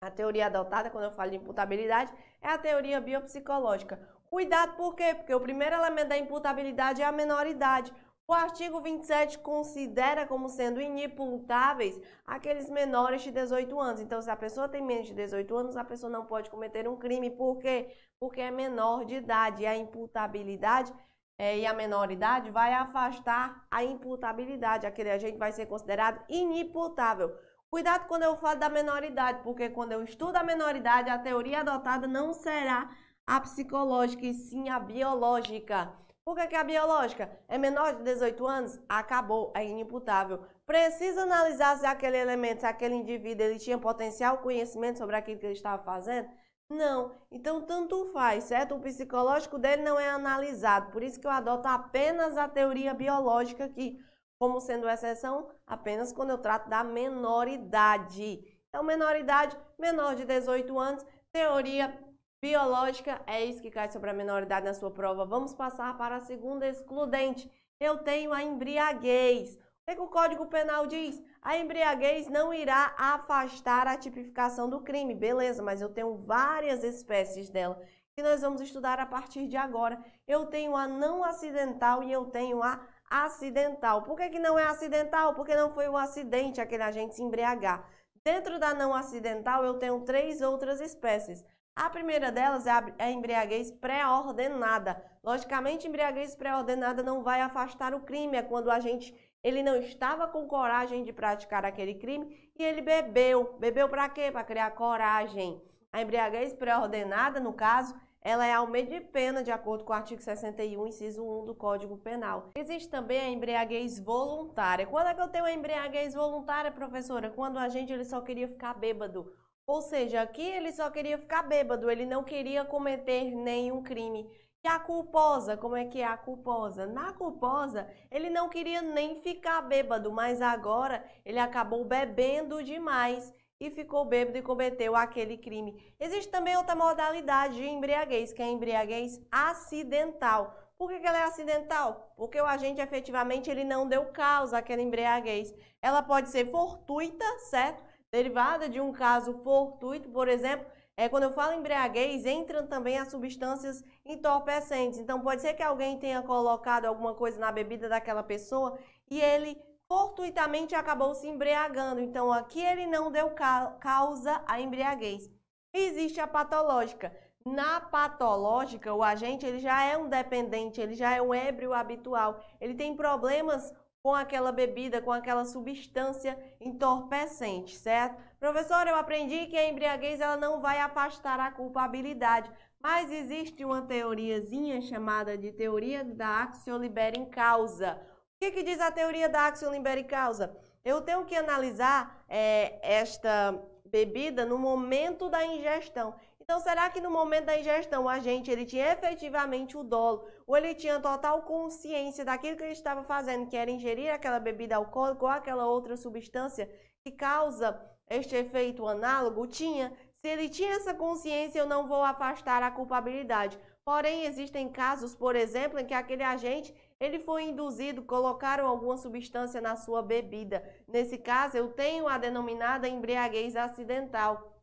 A 0.01 0.11
teoria 0.11 0.47
adotada, 0.47 0.91
quando 0.91 1.05
eu 1.05 1.11
falo 1.11 1.31
de 1.31 1.37
imputabilidade, 1.37 2.13
é 2.41 2.49
a 2.49 2.59
teoria 2.59 3.01
biopsicológica. 3.01 4.16
Cuidado 4.31 4.77
por 4.77 4.95
quê? 4.95 5.15
Porque 5.15 5.35
o 5.35 5.41
primeiro 5.41 5.77
elemento 5.77 6.09
da 6.09 6.19
imputabilidade 6.19 7.03
é 7.03 7.05
a 7.05 7.13
menoridade. 7.13 7.93
O 8.29 8.33
artigo 8.33 8.81
27 8.81 9.39
considera 9.39 10.27
como 10.27 10.49
sendo 10.49 10.81
inimputáveis 10.81 12.01
aqueles 12.27 12.69
menores 12.69 13.23
de 13.23 13.31
18 13.31 13.81
anos. 13.81 14.01
Então, 14.01 14.21
se 14.21 14.29
a 14.29 14.35
pessoa 14.35 14.69
tem 14.69 14.83
menos 14.83 15.07
de 15.07 15.15
18 15.15 15.57
anos, 15.57 15.77
a 15.77 15.85
pessoa 15.85 16.11
não 16.11 16.27
pode 16.27 16.51
cometer 16.51 16.89
um 16.89 16.97
crime. 16.97 17.31
Por 17.31 17.59
quê? 17.59 17.89
Porque 18.19 18.41
é 18.41 18.51
menor 18.51 19.05
de 19.05 19.15
idade. 19.15 19.63
E 19.63 19.67
a 19.67 19.77
imputabilidade 19.77 20.93
é, 21.39 21.59
e 21.59 21.67
a 21.67 21.73
menoridade 21.73 22.51
vai 22.51 22.73
afastar 22.73 23.65
a 23.71 23.85
imputabilidade. 23.85 24.87
Aquele 24.87 25.11
agente 25.11 25.39
vai 25.39 25.53
ser 25.53 25.67
considerado 25.67 26.21
inimputável. 26.29 27.33
Cuidado 27.71 28.07
quando 28.09 28.23
eu 28.23 28.37
falo 28.37 28.59
da 28.59 28.69
menoridade, 28.69 29.41
porque 29.45 29.69
quando 29.69 29.93
eu 29.93 30.03
estudo 30.03 30.37
a 30.37 30.43
menoridade, 30.43 31.11
a 31.11 31.19
teoria 31.19 31.61
adotada 31.61 32.09
não 32.09 32.33
será 32.33 32.91
a 33.27 33.41
psicológica, 33.41 34.25
e 34.25 34.33
sim 34.33 34.69
a 34.69 34.79
biológica. 34.79 35.93
Por 36.25 36.35
que, 36.35 36.47
que 36.49 36.57
a 36.57 36.65
biológica 36.65 37.31
é 37.47 37.57
menor 37.57 37.95
de 37.95 38.03
18 38.03 38.47
anos? 38.47 38.79
Acabou, 38.89 39.53
é 39.55 39.65
inimputável. 39.65 40.43
Precisa 40.65 41.23
analisar 41.23 41.79
se 41.79 41.87
aquele 41.87 42.17
elemento, 42.17 42.61
se 42.61 42.67
aquele 42.67 42.95
indivíduo 42.95 43.47
ele 43.47 43.59
tinha 43.59 43.79
potencial 43.79 44.39
conhecimento 44.39 44.99
sobre 44.99 45.15
aquilo 45.15 45.39
que 45.39 45.47
ele 45.47 45.53
estava 45.53 45.83
fazendo? 45.83 46.29
Não. 46.69 47.13
Então, 47.31 47.63
tanto 47.63 48.11
faz, 48.13 48.45
certo? 48.45 48.75
O 48.75 48.81
psicológico 48.81 49.57
dele 49.57 49.83
não 49.83 49.99
é 49.99 50.09
analisado. 50.09 50.91
Por 50.91 51.03
isso 51.03 51.21
que 51.21 51.27
eu 51.27 51.31
adoto 51.31 51.69
apenas 51.69 52.37
a 52.37 52.49
teoria 52.49 52.93
biológica 52.93 53.65
aqui, 53.65 54.01
como 54.39 54.61
sendo 54.61 54.89
exceção 54.89 55.49
apenas 55.65 56.13
quando 56.13 56.31
eu 56.31 56.39
trato 56.39 56.69
da 56.69 56.83
menoridade. 56.83 58.45
Então, 58.69 58.83
menoridade, 58.83 59.57
menor 59.79 60.17
de 60.17 60.25
18 60.25 60.77
anos, 60.77 61.07
teoria 61.33 61.97
biológica, 62.41 63.21
é 63.27 63.45
isso 63.45 63.63
que 63.63 63.71
cai 63.71 63.91
sobre 63.91 64.11
a 64.11 64.15
menoridade 64.15 64.67
na 64.67 64.75
sua 64.75 64.91
prova. 64.91 65.25
Vamos 65.25 65.55
passar 65.55 65.97
para 65.97 66.17
a 66.17 66.21
segunda 66.21 66.69
excludente. 66.69 67.51
Eu 67.81 67.99
tenho 67.99 68.33
a 68.33 68.43
embriaguez. 68.43 69.57
O 69.57 69.95
que, 69.95 70.01
o 70.01 70.09
Código 70.09 70.47
Penal 70.47 70.87
diz? 70.87 71.23
A 71.41 71.57
embriaguez 71.57 72.29
não 72.29 72.53
irá 72.53 72.95
afastar 72.99 73.87
a 73.87 73.97
tipificação 73.97 74.69
do 74.69 74.81
crime. 74.81 75.15
Beleza, 75.15 75.63
mas 75.63 75.81
eu 75.81 75.89
tenho 75.89 76.17
várias 76.17 76.83
espécies 76.83 77.49
dela 77.49 77.81
que 78.17 78.23
nós 78.23 78.41
vamos 78.41 78.63
estudar 78.63 78.99
a 78.99 79.05
partir 79.05 79.47
de 79.47 79.59
agora. 79.59 80.03
Eu 80.27 80.47
tenho 80.47 80.75
a 80.75 80.89
não 80.89 81.23
acidental 81.23 82.03
e 82.03 82.11
eu 82.11 82.25
tenho 82.25 82.63
a 82.63 82.81
acidental. 83.11 84.03
Por 84.03 84.17
que, 84.17 84.31
que 84.31 84.39
não 84.39 84.59
é 84.59 84.65
acidental? 84.65 85.35
Porque 85.35 85.55
não 85.55 85.71
foi 85.71 85.87
um 85.87 85.97
acidente 85.97 86.61
aquele 86.61 86.83
agente 86.83 87.15
se 87.15 87.23
embriagar. 87.23 87.87
Dentro 88.25 88.59
da 88.59 88.73
não 88.73 88.95
acidental, 88.95 89.65
eu 89.65 89.75
tenho 89.75 90.01
três 90.01 90.41
outras 90.41 90.81
espécies. 90.81 91.45
A 91.77 91.91
primeira 91.91 92.33
delas 92.33 92.67
é 92.67 92.71
a 92.99 93.11
embriaguez 93.11 93.71
pré-ordenada. 93.71 95.05
Logicamente, 95.23 95.87
embriaguez 95.87 96.35
pré-ordenada 96.35 97.03
não 97.03 97.23
vai 97.23 97.43
afastar 97.43 97.95
o 97.95 98.01
crime, 98.01 98.39
é 98.39 98.43
quando 98.43 98.71
a 98.71 98.81
gente 98.81 99.15
ele 99.45 99.63
não 99.63 99.77
estava 99.77 100.27
com 100.27 100.49
coragem 100.49 101.05
de 101.05 101.13
praticar 101.13 101.67
aquele 101.67 101.95
crime 101.95 102.51
e 102.59 102.65
ele 102.65 102.81
bebeu. 102.81 103.57
Bebeu 103.61 103.91
para 103.91 104.09
quê? 104.09 104.31
Para 104.33 104.43
criar 104.43 104.71
coragem. 104.71 105.63
A 105.93 106.01
embriaguez 106.01 106.55
pré-ordenada, 106.55 107.39
no 107.39 107.53
caso, 107.53 107.95
ela 108.23 108.47
é 108.47 108.55
aumento 108.55 108.91
de 108.91 109.01
pena 109.01 109.45
de 109.45 109.53
acordo 109.53 109.85
com 109.85 109.93
o 109.93 109.97
artigo 109.97 110.21
61, 110.21 110.87
inciso 110.87 111.23
1 111.23 111.45
do 111.45 111.55
Código 111.55 111.99
Penal. 111.99 112.51
Existe 112.57 112.89
também 112.89 113.21
a 113.21 113.29
embriaguez 113.29 114.01
voluntária. 114.01 114.87
Quando 114.87 115.09
é 115.09 115.15
que 115.15 115.21
eu 115.21 115.29
tenho 115.29 115.45
a 115.45 115.53
embriaguez 115.53 116.15
voluntária, 116.15 116.73
professora? 116.73 117.31
Quando 117.31 117.59
a 117.59 117.69
gente 117.69 117.93
ele 117.93 118.05
só 118.05 118.23
queria 118.23 118.49
ficar 118.49 118.75
bêbado. 118.75 119.31
Ou 119.67 119.83
seja, 119.83 120.23
aqui 120.23 120.43
ele 120.43 120.73
só 120.73 120.89
queria 120.91 121.19
ficar 121.19 121.43
bêbado, 121.43 121.91
ele 121.91 122.07
não 122.07 122.23
queria 122.23 122.65
cometer 122.65 123.35
nenhum 123.35 123.83
crime. 123.83 124.31
E 124.65 124.69
a 124.69 124.79
culposa, 124.79 125.57
como 125.57 125.77
é 125.77 125.85
que 125.85 126.01
é 126.01 126.05
a 126.05 126.17
culposa? 126.17 126.87
Na 126.87 127.13
culposa, 127.13 127.89
ele 128.11 128.31
não 128.31 128.49
queria 128.49 128.81
nem 128.81 129.17
ficar 129.17 129.61
bêbado, 129.63 130.13
mas 130.13 130.41
agora 130.41 131.05
ele 131.25 131.39
acabou 131.39 131.85
bebendo 131.85 132.63
demais 132.63 133.33
e 133.61 133.71
ficou 133.71 134.05
bêbado 134.05 134.39
e 134.39 134.43
cometeu 134.43 134.95
aquele 134.95 135.37
crime. 135.37 135.95
Existe 135.99 136.31
também 136.31 136.57
outra 136.57 136.75
modalidade 136.75 137.57
de 137.57 137.67
embriaguez, 137.67 138.33
que 138.33 138.43
é 138.43 138.45
a 138.45 138.49
embriaguez 138.49 139.21
acidental. 139.31 140.55
Por 140.79 140.91
que, 140.91 141.07
ela 141.07 141.19
é 141.19 141.23
acidental? 141.23 142.13
Porque 142.17 142.41
o 142.41 142.45
agente 142.45 142.81
efetivamente 142.81 143.51
ele 143.51 143.65
não 143.65 143.89
deu 143.89 144.07
causa 144.07 144.59
àquela 144.59 144.83
embriaguez. 144.83 145.55
Ela 145.81 146.03
pode 146.03 146.29
ser 146.29 146.51
fortuita, 146.51 147.25
certo? 147.51 147.83
Derivada 148.13 148.69
de 148.69 148.81
um 148.81 148.93
caso 148.93 149.35
fortuito, 149.43 150.09
por 150.09 150.29
exemplo, 150.29 150.67
é, 150.97 151.09
quando 151.09 151.25
eu 151.25 151.33
falo 151.33 151.53
embriaguez, 151.53 152.25
entram 152.25 152.67
também 152.67 152.99
as 152.99 153.11
substâncias 153.11 153.85
entorpecentes. 154.05 154.99
Então, 154.99 155.21
pode 155.21 155.43
ser 155.43 155.53
que 155.53 155.63
alguém 155.63 155.99
tenha 155.99 156.23
colocado 156.23 156.87
alguma 156.87 157.15
coisa 157.15 157.39
na 157.39 157.53
bebida 157.53 157.89
daquela 157.89 158.23
pessoa 158.23 158.79
e 159.11 159.21
ele 159.21 159.61
fortuitamente 159.87 160.75
acabou 160.75 161.15
se 161.15 161.29
embriagando. 161.29 162.01
Então, 162.01 162.33
aqui 162.33 162.61
ele 162.61 162.87
não 162.87 163.13
deu 163.13 163.31
causa 163.79 164.43
à 164.47 164.59
embriaguez. 164.59 165.31
Existe 165.73 166.19
a 166.19 166.27
patológica. 166.27 167.15
Na 167.45 167.81
patológica, 167.81 168.93
o 168.95 169.03
agente 169.03 169.45
ele 169.45 169.59
já 169.59 169.85
é 169.85 169.97
um 169.97 170.09
dependente, 170.09 170.81
ele 170.81 170.95
já 170.95 171.15
é 171.15 171.21
um 171.21 171.35
ébrio 171.35 171.75
habitual. 171.75 172.41
Ele 172.61 172.75
tem 172.75 172.97
problemas 172.97 173.73
com 174.07 174.15
aquela 174.15 174.53
bebida, 174.53 175.03
com 175.03 175.11
aquela 175.11 175.45
substância 175.45 176.39
entorpecente, 176.61 177.77
certo? 177.77 178.23
Professor, 178.39 178.87
eu 178.87 178.95
aprendi 178.95 179.47
que 179.47 179.57
a 179.57 179.69
embriaguez 179.69 180.21
ela 180.21 180.37
não 180.37 180.61
vai 180.61 180.79
afastar 180.79 181.41
a 181.41 181.51
culpabilidade, 181.51 182.49
mas 182.81 183.11
existe 183.11 183.65
uma 183.65 183.83
teoriazinha 183.83 184.81
chamada 184.81 185.37
de 185.37 185.51
teoria 185.51 186.05
da 186.05 186.45
action 186.45 186.77
libera 186.77 187.27
causa. 187.27 188.01
O 188.37 188.39
que, 188.39 188.53
que, 188.53 188.63
diz 188.63 188.81
a 188.81 188.93
teoria 188.93 189.29
da 189.29 189.49
action 189.49 189.73
libera 189.73 190.05
causa? 190.05 190.57
Eu 190.85 191.03
tenho 191.03 191.25
que 191.25 191.35
analisar 191.35 192.25
é, 192.29 192.79
esta 192.81 193.61
bebida 193.87 194.47
no 194.47 194.57
momento 194.57 195.29
da 195.29 195.45
ingestão. 195.45 196.15
Então, 196.49 196.61
será 196.61 196.89
que 196.89 197.01
no 197.01 197.11
momento 197.11 197.47
da 197.47 197.59
ingestão 197.59 198.05
o 198.05 198.09
agente 198.09 198.53
ele 198.53 198.65
tinha 198.65 198.93
efetivamente 198.93 199.77
o 199.77 199.83
dolo 199.83 200.29
ou 200.47 200.57
ele 200.57 200.77
tinha 200.77 201.01
total 201.01 201.43
consciência 201.43 202.25
daquilo 202.25 202.57
que 202.57 202.63
ele 202.63 202.71
estava 202.71 203.03
fazendo, 203.03 203.49
que 203.49 203.57
era 203.57 203.69
ingerir 203.69 204.15
aquela 204.15 204.39
bebida 204.39 204.77
alcoólica 204.77 205.25
ou 205.25 205.29
aquela 205.29 205.67
outra 205.67 205.97
substância 205.97 206.71
que 207.05 207.11
causa 207.11 207.77
este 208.09 208.37
efeito 208.37 208.87
análogo? 208.87 209.45
Tinha. 209.49 209.93
Se 210.21 210.29
ele 210.29 210.49
tinha 210.49 210.75
essa 210.75 210.95
consciência, 210.95 211.59
eu 211.59 211.67
não 211.67 211.89
vou 211.89 212.05
afastar 212.05 212.63
a 212.63 212.71
culpabilidade. 212.71 213.59
Porém, 213.85 214.25
existem 214.25 214.69
casos, 214.69 215.17
por 215.17 215.35
exemplo, 215.35 215.81
em 215.81 215.85
que 215.85 215.95
aquele 215.95 216.23
agente 216.23 216.73
ele 217.01 217.19
foi 217.19 217.43
induzido, 217.45 218.03
colocaram 218.03 218.69
alguma 218.69 218.97
substância 218.97 219.61
na 219.61 219.75
sua 219.75 220.01
bebida. 220.01 220.63
Nesse 220.87 221.19
caso, 221.19 221.57
eu 221.57 221.73
tenho 221.73 222.07
a 222.07 222.19
denominada 222.19 222.89
embriaguez 222.89 223.57
acidental 223.57 224.56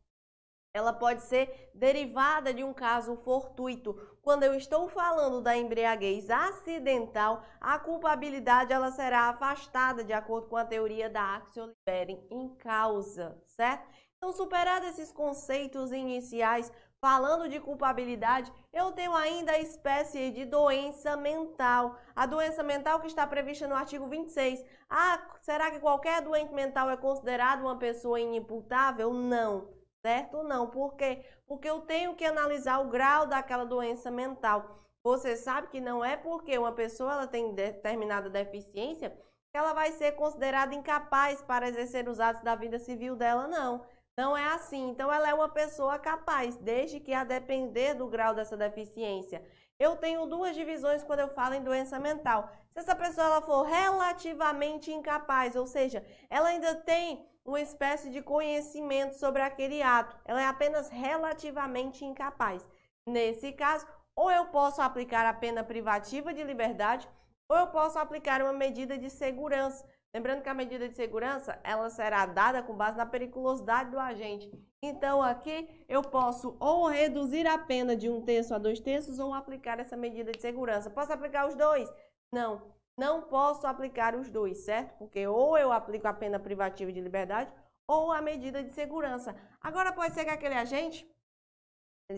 ela 0.74 0.92
pode 0.92 1.22
ser 1.22 1.70
derivada 1.72 2.52
de 2.52 2.64
um 2.64 2.74
caso 2.74 3.16
fortuito. 3.18 3.94
Quando 4.20 4.42
eu 4.42 4.54
estou 4.54 4.88
falando 4.88 5.40
da 5.40 5.56
embriaguez 5.56 6.28
acidental, 6.28 7.44
a 7.60 7.78
culpabilidade 7.78 8.72
ela 8.72 8.90
será 8.90 9.28
afastada 9.28 10.02
de 10.02 10.12
acordo 10.12 10.48
com 10.48 10.56
a 10.56 10.64
teoria 10.64 11.08
da 11.08 11.36
Axio 11.36 11.66
Libere 11.66 12.26
em 12.28 12.48
causa, 12.56 13.40
certo? 13.46 13.88
Então, 14.16 14.32
superados 14.32 14.88
esses 14.88 15.12
conceitos 15.12 15.92
iniciais, 15.92 16.72
falando 17.00 17.48
de 17.48 17.60
culpabilidade, 17.60 18.50
eu 18.72 18.90
tenho 18.90 19.14
ainda 19.14 19.52
a 19.52 19.60
espécie 19.60 20.32
de 20.32 20.44
doença 20.44 21.16
mental. 21.16 21.98
A 22.16 22.26
doença 22.26 22.64
mental 22.64 22.98
que 22.98 23.06
está 23.06 23.26
prevista 23.26 23.68
no 23.68 23.76
artigo 23.76 24.08
26. 24.08 24.64
Ah, 24.90 25.22
será 25.42 25.70
que 25.70 25.78
qualquer 25.78 26.20
doente 26.22 26.52
mental 26.52 26.90
é 26.90 26.96
considerado 26.96 27.60
uma 27.60 27.78
pessoa 27.78 28.18
inimputável? 28.18 29.12
Não 29.12 29.73
certo 30.04 30.42
não. 30.42 30.68
Por 30.68 30.94
quê? 30.96 31.24
Porque 31.46 31.68
eu 31.68 31.80
tenho 31.80 32.14
que 32.14 32.26
analisar 32.26 32.78
o 32.80 32.88
grau 32.88 33.26
daquela 33.26 33.64
doença 33.64 34.10
mental. 34.10 34.78
Você 35.02 35.36
sabe 35.36 35.68
que 35.68 35.80
não 35.80 36.04
é 36.04 36.16
porque 36.16 36.58
uma 36.58 36.72
pessoa 36.72 37.12
ela 37.12 37.26
tem 37.26 37.54
determinada 37.54 38.28
deficiência 38.28 39.10
que 39.50 39.58
ela 39.58 39.72
vai 39.72 39.92
ser 39.92 40.12
considerada 40.12 40.74
incapaz 40.74 41.40
para 41.40 41.68
exercer 41.68 42.08
os 42.08 42.20
atos 42.20 42.42
da 42.42 42.54
vida 42.54 42.78
civil 42.78 43.14
dela, 43.14 43.46
não. 43.46 43.86
Não 44.16 44.36
é 44.36 44.44
assim. 44.52 44.90
Então, 44.90 45.12
ela 45.12 45.28
é 45.28 45.34
uma 45.34 45.48
pessoa 45.48 45.98
capaz, 45.98 46.56
desde 46.56 46.98
que 46.98 47.12
a 47.12 47.22
depender 47.22 47.94
do 47.94 48.08
grau 48.08 48.34
dessa 48.34 48.56
deficiência. 48.56 49.44
Eu 49.78 49.96
tenho 49.96 50.26
duas 50.26 50.54
divisões 50.56 51.04
quando 51.04 51.20
eu 51.20 51.28
falo 51.28 51.54
em 51.54 51.62
doença 51.62 51.98
mental. 51.98 52.50
Se 52.72 52.80
essa 52.80 52.96
pessoa 52.96 53.26
ela 53.26 53.42
for 53.42 53.62
relativamente 53.62 54.92
incapaz, 54.92 55.54
ou 55.54 55.66
seja, 55.66 56.04
ela 56.28 56.48
ainda 56.48 56.74
tem 56.74 57.24
uma 57.44 57.60
espécie 57.60 58.10
de 58.10 58.22
conhecimento 58.22 59.14
sobre 59.14 59.42
aquele 59.42 59.82
ato. 59.82 60.16
Ela 60.24 60.42
é 60.42 60.46
apenas 60.46 60.88
relativamente 60.88 62.04
incapaz. 62.04 62.66
Nesse 63.06 63.52
caso, 63.52 63.86
ou 64.16 64.30
eu 64.30 64.46
posso 64.46 64.80
aplicar 64.80 65.26
a 65.26 65.34
pena 65.34 65.62
privativa 65.62 66.32
de 66.32 66.42
liberdade, 66.42 67.08
ou 67.48 67.56
eu 67.56 67.66
posso 67.66 67.98
aplicar 67.98 68.40
uma 68.40 68.52
medida 68.52 68.96
de 68.96 69.10
segurança. 69.10 69.84
Lembrando 70.14 70.42
que 70.42 70.48
a 70.48 70.54
medida 70.54 70.88
de 70.88 70.94
segurança, 70.94 71.58
ela 71.64 71.90
será 71.90 72.24
dada 72.24 72.62
com 72.62 72.72
base 72.74 72.96
na 72.96 73.04
periculosidade 73.04 73.90
do 73.90 73.98
agente. 73.98 74.48
Então, 74.80 75.20
aqui 75.20 75.84
eu 75.88 76.02
posso 76.02 76.56
ou 76.60 76.86
reduzir 76.86 77.46
a 77.46 77.58
pena 77.58 77.96
de 77.96 78.08
um 78.08 78.22
terço 78.22 78.54
a 78.54 78.58
dois 78.58 78.78
terços 78.78 79.18
ou 79.18 79.34
aplicar 79.34 79.80
essa 79.80 79.96
medida 79.96 80.30
de 80.30 80.40
segurança. 80.40 80.88
Posso 80.88 81.12
aplicar 81.12 81.48
os 81.48 81.56
dois? 81.56 81.92
Não. 82.32 82.62
Não 82.96 83.22
posso 83.22 83.66
aplicar 83.66 84.14
os 84.14 84.30
dois, 84.30 84.58
certo? 84.58 84.96
Porque 84.98 85.26
ou 85.26 85.58
eu 85.58 85.72
aplico 85.72 86.06
a 86.06 86.12
pena 86.12 86.38
privativa 86.38 86.92
de 86.92 87.00
liberdade 87.00 87.52
ou 87.88 88.12
a 88.12 88.20
medida 88.20 88.62
de 88.62 88.72
segurança. 88.72 89.34
Agora 89.60 89.92
pode 89.92 90.14
ser 90.14 90.24
que 90.24 90.30
aquele 90.30 90.54
agente 90.54 91.08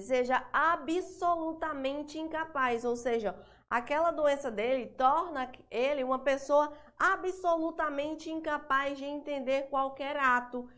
seja 0.00 0.47
absolutamente 0.52 2.18
incapaz, 2.18 2.85
ou 2.85 2.97
seja, 2.97 3.38
aquela 3.71 4.11
doença 4.11 4.50
dele 4.50 4.87
torna 4.87 5.50
ele 5.71 6.04
uma 6.04 6.18
pessoa 6.18 6.73
absolutamente 6.99 8.30
incapaz 8.30 8.99
de 8.99 9.04
entender 9.04 9.68
qualquer 9.68 10.16
ato. 10.16 10.68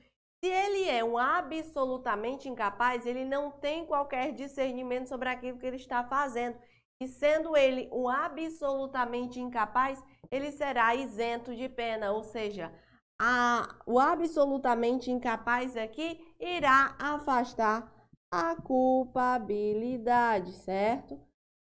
Se 0.41 0.49
ele 0.49 0.89
é 0.89 1.03
um 1.03 1.19
absolutamente 1.19 2.49
incapaz, 2.49 3.05
ele 3.05 3.25
não 3.25 3.51
tem 3.51 3.85
qualquer 3.85 4.33
discernimento 4.33 5.09
sobre 5.09 5.29
aquilo 5.29 5.59
que 5.59 5.67
ele 5.67 5.77
está 5.77 6.05
fazendo. 6.05 6.57
E 7.01 7.07
sendo 7.07 7.57
ele 7.57 7.89
um 7.93 8.09
absolutamente 8.09 9.41
incapaz, 9.41 10.03
ele 10.31 10.51
será 10.51 10.95
isento 10.95 11.55
de 11.55 11.69
pena, 11.69 12.11
ou 12.13 12.25
seja, 12.25 12.73
a, 13.21 13.77
o 13.87 13.99
absolutamente 13.99 15.11
incapaz 15.11 15.77
aqui 15.77 16.21
irá 16.39 16.95
afastar 16.99 17.93
a 18.31 18.57
culpabilidade, 18.57 20.53
certo? 20.53 21.21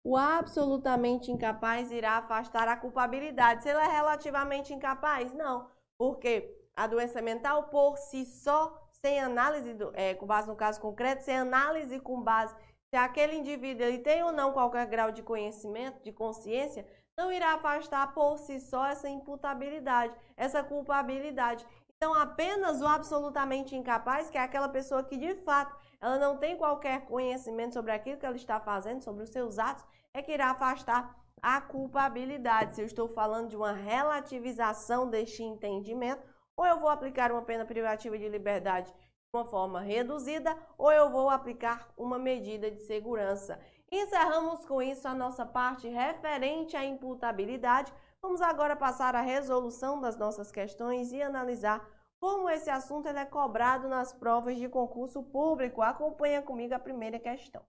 O 0.04 0.16
absolutamente 0.16 1.30
incapaz 1.30 1.90
irá 1.92 2.18
afastar 2.18 2.66
a 2.68 2.76
culpabilidade. 2.76 3.62
Se 3.62 3.68
ele 3.68 3.78
é 3.78 3.86
relativamente 3.86 4.74
incapaz, 4.74 5.32
não, 5.32 5.68
porque 5.96 6.52
a 6.74 6.86
doença 6.86 7.22
mental 7.22 7.68
por 7.68 7.96
si 7.96 8.24
só, 8.24 8.88
sem 8.90 9.20
análise, 9.20 9.74
do, 9.74 9.92
é, 9.94 10.14
com 10.14 10.26
base 10.26 10.48
no 10.48 10.56
caso 10.56 10.80
concreto, 10.80 11.22
sem 11.22 11.38
análise 11.38 12.00
com 12.00 12.20
base 12.20 12.54
se 12.92 12.96
aquele 12.98 13.34
indivíduo 13.34 13.86
ele 13.86 14.00
tem 14.00 14.22
ou 14.22 14.30
não 14.30 14.52
qualquer 14.52 14.86
grau 14.86 15.10
de 15.10 15.22
conhecimento, 15.22 16.02
de 16.02 16.12
consciência, 16.12 16.86
não 17.16 17.32
irá 17.32 17.54
afastar 17.54 18.12
por 18.12 18.36
si 18.36 18.60
só 18.60 18.84
essa 18.84 19.08
imputabilidade, 19.08 20.14
essa 20.36 20.62
culpabilidade. 20.62 21.66
Então, 21.96 22.12
apenas 22.12 22.82
o 22.82 22.86
absolutamente 22.86 23.74
incapaz, 23.74 24.28
que 24.28 24.36
é 24.36 24.42
aquela 24.42 24.68
pessoa 24.68 25.02
que 25.02 25.16
de 25.16 25.34
fato 25.36 25.74
ela 26.02 26.18
não 26.18 26.36
tem 26.36 26.54
qualquer 26.54 27.06
conhecimento 27.06 27.72
sobre 27.72 27.92
aquilo 27.92 28.18
que 28.18 28.26
ela 28.26 28.36
está 28.36 28.60
fazendo, 28.60 29.00
sobre 29.00 29.22
os 29.22 29.30
seus 29.30 29.58
atos, 29.58 29.86
é 30.12 30.20
que 30.20 30.32
irá 30.32 30.50
afastar 30.50 31.16
a 31.40 31.62
culpabilidade. 31.62 32.74
Se 32.74 32.82
eu 32.82 32.86
estou 32.86 33.08
falando 33.08 33.48
de 33.48 33.56
uma 33.56 33.72
relativização 33.72 35.08
deste 35.08 35.42
entendimento, 35.42 36.22
ou 36.54 36.66
eu 36.66 36.78
vou 36.78 36.90
aplicar 36.90 37.32
uma 37.32 37.40
pena 37.40 37.64
privativa 37.64 38.18
de 38.18 38.28
liberdade 38.28 38.92
uma 39.34 39.46
forma 39.46 39.80
reduzida 39.80 40.54
ou 40.76 40.92
eu 40.92 41.08
vou 41.10 41.30
aplicar 41.30 41.88
uma 41.96 42.18
medida 42.18 42.70
de 42.70 42.82
segurança. 42.82 43.58
Encerramos 43.90 44.66
com 44.66 44.82
isso 44.82 45.08
a 45.08 45.14
nossa 45.14 45.46
parte 45.46 45.88
referente 45.88 46.76
à 46.76 46.84
imputabilidade. 46.84 47.90
Vamos 48.20 48.42
agora 48.42 48.76
passar 48.76 49.16
à 49.16 49.22
resolução 49.22 49.98
das 49.98 50.18
nossas 50.18 50.52
questões 50.52 51.12
e 51.12 51.22
analisar 51.22 51.82
como 52.20 52.48
esse 52.50 52.68
assunto 52.68 53.08
é 53.08 53.24
cobrado 53.24 53.88
nas 53.88 54.12
provas 54.12 54.58
de 54.58 54.68
concurso 54.68 55.22
público. 55.22 55.80
Acompanha 55.80 56.42
comigo 56.42 56.74
a 56.74 56.78
primeira 56.78 57.18
questão. 57.18 57.62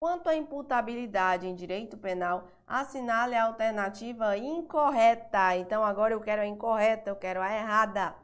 Quanto 0.00 0.30
à 0.30 0.34
imputabilidade 0.34 1.46
em 1.46 1.54
direito 1.54 1.98
penal, 1.98 2.48
assinale 2.66 3.34
a 3.34 3.44
alternativa 3.44 4.34
incorreta. 4.34 5.54
Então 5.56 5.84
agora 5.84 6.14
eu 6.14 6.22
quero 6.22 6.40
a 6.40 6.46
incorreta, 6.46 7.10
eu 7.10 7.16
quero 7.16 7.42
a 7.42 7.54
errada. 7.54 8.23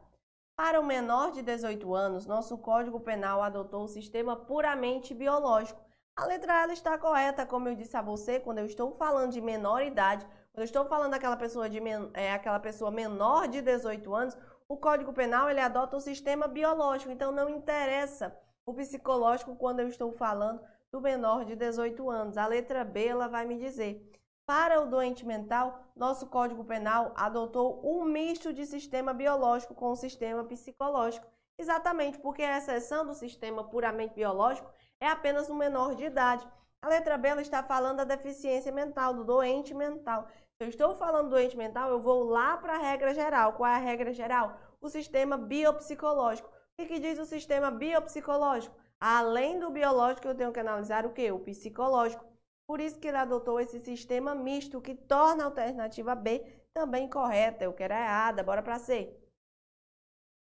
Para 0.62 0.78
o 0.78 0.84
menor 0.84 1.32
de 1.32 1.40
18 1.40 1.94
anos, 1.94 2.26
nosso 2.26 2.58
Código 2.58 3.00
Penal 3.00 3.42
adotou 3.42 3.84
o 3.84 3.88
sistema 3.88 4.36
puramente 4.36 5.14
biológico. 5.14 5.80
A 6.14 6.26
letra 6.26 6.64
L 6.64 6.72
está 6.74 6.98
correta, 6.98 7.46
como 7.46 7.66
eu 7.66 7.74
disse 7.74 7.96
a 7.96 8.02
você, 8.02 8.38
quando 8.38 8.58
eu 8.58 8.66
estou 8.66 8.92
falando 8.92 9.32
de 9.32 9.40
menor 9.40 9.82
idade, 9.82 10.26
quando 10.52 10.58
eu 10.58 10.64
estou 10.64 10.84
falando 10.84 11.12
daquela 11.12 11.34
pessoa, 11.34 11.66
de 11.66 11.80
é, 12.12 12.34
aquela 12.34 12.60
pessoa 12.60 12.90
menor 12.90 13.48
de 13.48 13.62
18 13.62 14.14
anos, 14.14 14.36
o 14.68 14.76
Código 14.76 15.14
Penal 15.14 15.48
ele 15.48 15.60
adota 15.60 15.96
o 15.96 16.00
sistema 16.00 16.46
biológico, 16.46 17.10
então 17.10 17.32
não 17.32 17.48
interessa 17.48 18.36
o 18.66 18.74
psicológico 18.74 19.56
quando 19.56 19.80
eu 19.80 19.88
estou 19.88 20.12
falando 20.12 20.60
do 20.92 21.00
menor 21.00 21.46
de 21.46 21.56
18 21.56 22.10
anos. 22.10 22.36
A 22.36 22.46
letra 22.46 22.84
B 22.84 23.06
ela 23.06 23.28
vai 23.28 23.46
me 23.46 23.56
dizer 23.56 24.09
para 24.50 24.82
o 24.82 24.86
doente 24.86 25.24
mental, 25.24 25.78
nosso 25.94 26.26
Código 26.26 26.64
Penal 26.64 27.12
adotou 27.14 27.80
um 27.84 28.02
misto 28.02 28.52
de 28.52 28.66
sistema 28.66 29.14
biológico 29.14 29.76
com 29.76 29.92
o 29.92 29.94
sistema 29.94 30.42
psicológico. 30.42 31.24
Exatamente 31.56 32.18
porque 32.18 32.42
a 32.42 32.58
exceção 32.58 33.06
do 33.06 33.14
sistema 33.14 33.62
puramente 33.62 34.12
biológico 34.12 34.68
é 34.98 35.06
apenas 35.06 35.48
um 35.48 35.54
menor 35.54 35.94
de 35.94 36.06
idade. 36.06 36.44
A 36.82 36.88
letra 36.88 37.16
B 37.16 37.28
está 37.40 37.62
falando 37.62 37.98
da 37.98 38.04
deficiência 38.16 38.72
mental, 38.72 39.14
do 39.14 39.22
doente 39.22 39.72
mental. 39.72 40.26
Se 40.56 40.64
eu 40.64 40.68
estou 40.68 40.96
falando 40.96 41.28
do 41.28 41.36
doente 41.36 41.56
mental, 41.56 41.88
eu 41.88 42.00
vou 42.00 42.24
lá 42.24 42.56
para 42.56 42.74
a 42.74 42.78
regra 42.78 43.14
geral. 43.14 43.52
Qual 43.52 43.70
é 43.70 43.76
a 43.76 43.78
regra 43.78 44.12
geral? 44.12 44.58
O 44.80 44.88
sistema 44.88 45.38
biopsicológico. 45.38 46.48
O 46.48 46.52
que, 46.76 46.86
que 46.86 46.98
diz 46.98 47.20
o 47.20 47.24
sistema 47.24 47.70
biopsicológico? 47.70 48.74
Além 48.98 49.60
do 49.60 49.70
biológico, 49.70 50.26
eu 50.26 50.34
tenho 50.34 50.52
que 50.52 50.58
analisar 50.58 51.06
o 51.06 51.12
que? 51.12 51.30
O 51.30 51.38
psicológico. 51.38 52.29
Por 52.70 52.80
isso 52.80 53.00
que 53.00 53.08
ele 53.08 53.16
adotou 53.16 53.58
esse 53.58 53.80
sistema 53.80 54.32
misto 54.32 54.80
que 54.80 54.94
torna 54.94 55.42
a 55.42 55.46
alternativa 55.46 56.14
B 56.14 56.38
também 56.72 57.10
correta. 57.10 57.64
Eu 57.64 57.72
quero 57.72 57.94
a 57.94 57.98
errada, 57.98 58.44
bora 58.44 58.62
para 58.62 58.78
C. 58.78 59.12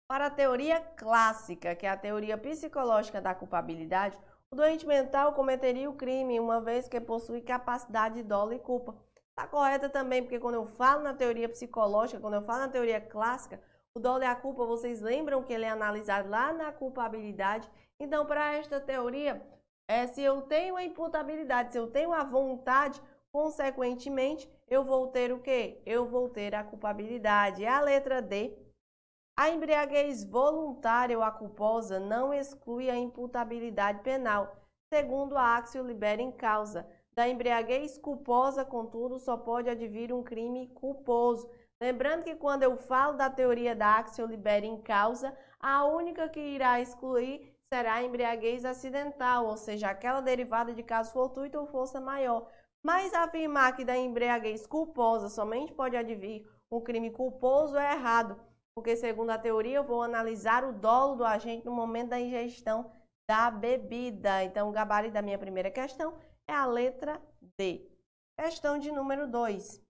Para 0.08 0.28
a 0.28 0.30
teoria 0.30 0.80
clássica, 0.80 1.74
que 1.74 1.88
é 1.88 1.90
a 1.90 1.98
teoria 1.98 2.38
psicológica 2.38 3.20
da 3.20 3.34
culpabilidade, 3.34 4.16
o 4.52 4.56
doente 4.56 4.86
mental 4.86 5.34
cometeria 5.34 5.90
o 5.90 5.96
crime 5.96 6.40
uma 6.40 6.62
vez 6.62 6.88
que 6.88 7.02
possui 7.02 7.42
capacidade 7.42 8.22
de 8.22 8.24
dolo 8.24 8.54
e 8.54 8.60
culpa. 8.60 8.96
Está 9.30 9.48
correta 9.48 9.90
também, 9.90 10.22
porque 10.22 10.40
quando 10.40 10.54
eu 10.54 10.68
falo 10.68 11.02
na 11.02 11.16
teoria 11.16 11.50
psicológica, 11.50 12.22
quando 12.22 12.36
eu 12.36 12.44
falo 12.44 12.60
na 12.60 12.70
teoria 12.70 13.02
clássica, 13.02 13.60
o 13.96 14.00
dolo 14.00 14.22
e 14.22 14.28
a 14.28 14.36
culpa, 14.36 14.68
vocês 14.68 15.02
lembram 15.02 15.42
que 15.42 15.52
ele 15.52 15.66
é 15.66 15.70
analisado 15.72 16.30
lá 16.30 16.54
na 16.54 16.72
culpabilidade? 16.72 17.68
Então, 18.00 18.24
para 18.24 18.54
esta 18.54 18.80
teoria, 18.80 19.42
é, 19.90 20.06
se 20.06 20.22
eu 20.22 20.44
tenho 20.44 20.76
a 20.76 20.84
imputabilidade, 20.84 21.72
se 21.72 21.80
eu 21.80 21.88
tenho 21.88 22.14
a 22.14 22.24
vontade, 22.24 23.02
consequentemente, 23.32 24.48
eu 24.68 24.84
vou 24.84 25.08
ter 25.08 25.34
o 25.34 25.40
quê? 25.40 25.82
Eu 25.84 26.06
vou 26.06 26.30
ter 26.30 26.54
a 26.54 26.64
culpabilidade. 26.64 27.66
A 27.66 27.80
letra 27.82 28.22
D. 28.22 28.56
A 29.36 29.50
embriaguez 29.50 30.24
voluntária 30.24 31.18
ou 31.18 31.24
a 31.24 31.32
culposa 31.32 32.00
não 32.00 32.32
exclui 32.32 32.88
a 32.88 32.96
imputabilidade 32.96 34.02
penal, 34.02 34.56
segundo 34.94 35.36
a 35.36 35.58
Axio 35.58 35.84
Libera 35.84 36.22
em 36.22 36.32
causa. 36.32 36.86
Da 37.16 37.28
embriaguez 37.28 37.98
culposa, 37.98 38.64
contudo, 38.64 39.18
só 39.18 39.38
pode 39.38 39.72
advir 39.72 40.14
um 40.14 40.22
crime 40.22 40.68
culposo. 40.76 41.50
Lembrando 41.82 42.26
que 42.26 42.36
quando 42.36 42.62
eu 42.62 42.78
falo 42.78 43.18
da 43.18 43.28
teoria 43.28 43.76
da 43.76 43.98
Axio 43.98 44.28
Libera 44.28 44.68
em 44.68 44.80
causa, 44.82 45.36
a 45.60 45.84
única 45.86 46.30
que 46.30 46.40
irá 46.40 46.80
excluir 46.80 47.59
será 47.72 47.96
a 47.96 48.04
embriaguez 48.04 48.66
acidental, 48.66 49.46
ou 49.46 49.56
seja, 49.56 49.90
aquela 49.90 50.22
derivada 50.22 50.74
de 50.74 50.82
caso 50.82 51.14
fortuito 51.14 51.60
ou 51.60 51.68
força 51.68 52.02
maior. 52.02 52.50
Mas 52.84 53.14
afirmar 53.14 53.76
que 53.76 53.86
da 53.86 53.96
embriaguez 53.96 54.66
culposa 54.66 55.30
somente 55.30 55.74
pode 55.74 55.96
advir 55.96 56.46
um 56.72 56.82
crime 56.82 57.12
culposo 57.12 57.78
é 57.78 57.94
errado, 57.94 58.40
porque 58.76 58.96
segundo 58.96 59.32
a 59.32 59.38
teoria 59.38 59.78
eu 59.78 59.84
vou 59.84 60.02
analisar 60.02 60.64
o 60.64 60.72
dolo 60.72 61.16
do 61.16 61.26
agente 61.26 61.66
no 61.66 61.72
momento 61.72 62.10
da 62.10 62.20
ingestão 62.20 62.92
da 63.30 63.52
bebida. 63.52 64.44
Então 64.44 64.70
o 64.70 64.72
gabarito 64.72 65.14
da 65.14 65.22
minha 65.22 65.38
primeira 65.38 65.70
questão 65.70 66.18
é 66.48 66.54
a 66.54 66.66
letra 66.66 67.22
D. 67.58 67.88
Questão 68.38 68.78
de 68.78 68.92
número 68.92 69.28
2. 69.28 69.84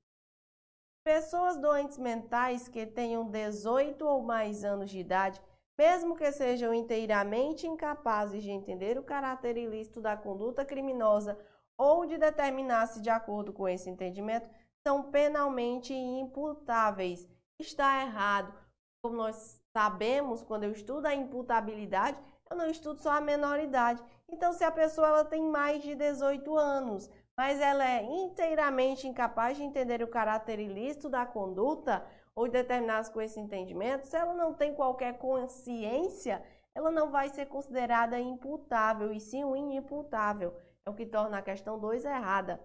Pessoas 1.06 1.58
doentes 1.58 1.98
mentais 1.98 2.68
que 2.68 2.86
tenham 2.86 3.30
18 3.30 4.06
ou 4.06 4.22
mais 4.24 4.63
anos 4.63 4.89
de 4.89 5.00
idade 5.00 5.42
mesmo 5.80 6.13
que 6.13 6.30
sejam 6.34 6.74
inteiramente 6.74 7.65
incapazes 7.65 8.44
de 8.44 8.52
entender 8.52 8.98
o 8.98 9.04
caráter 9.04 9.56
ilícito 9.56 10.02
da 10.02 10.18
conduta 10.18 10.65
criminosa 10.65 11.39
ou 11.78 12.06
de 12.06 12.18
determinar-se 12.18 13.02
de 13.02 13.10
acordo 13.10 13.54
com 13.54 13.65
esse 13.65 13.89
entendimento, 13.89 14.50
são 14.86 15.10
penalmente 15.10 15.94
imputáveis. 15.94 17.26
Está 17.58 18.02
errado. 18.02 18.54
Como 19.02 19.15
nós 19.15 19.63
sabemos, 19.72 20.44
quando 20.44 20.65
eu 20.65 20.74
estudo 20.74 21.06
a 21.06 21.15
imputabilidade, 21.15 22.18
eu 22.52 22.58
não 22.58 22.65
estudo 22.65 23.00
só 23.00 23.12
a 23.12 23.22
menoridade. 23.22 24.04
Então, 24.28 24.52
se 24.52 24.65
a 24.65 24.72
pessoa 24.72 25.08
ela 25.08 25.24
tem 25.24 25.44
mais 25.44 25.82
de 25.82 25.96
18 25.96 26.58
anos, 26.58 27.10
mas 27.38 27.62
ela 27.62 27.89
é 27.89 28.04
inteiramente 28.04 29.08
incapaz 29.08 29.56
de 29.56 29.63
entender 29.63 30.04
o 30.04 30.10
caráter 30.10 30.60
ilícito 30.60 31.08
da 31.08 31.26
conduta, 31.26 32.06
ou 32.39 32.47
determinadas 32.47 33.10
com 33.10 33.19
esse 33.19 33.38
entendimento, 33.38 34.08
se 34.08 34.15
ela 34.15 34.34
não 34.34 34.54
tem 34.54 34.73
qualquer 34.73 35.17
consciência, 35.17 36.41
ela 36.73 36.89
não 36.89 37.12
vai 37.12 37.28
ser 37.28 37.47
considerada 37.47 38.17
imputável, 38.17 39.12
e 39.12 39.19
sim 39.19 39.43
o 39.43 39.58
inimputável. 39.58 40.56
É 40.86 40.89
o 40.89 40.93
que 40.93 41.06
torna 41.06 41.39
a 41.39 41.41
questão 41.41 41.78
2 41.78 42.06
errada. 42.06 42.58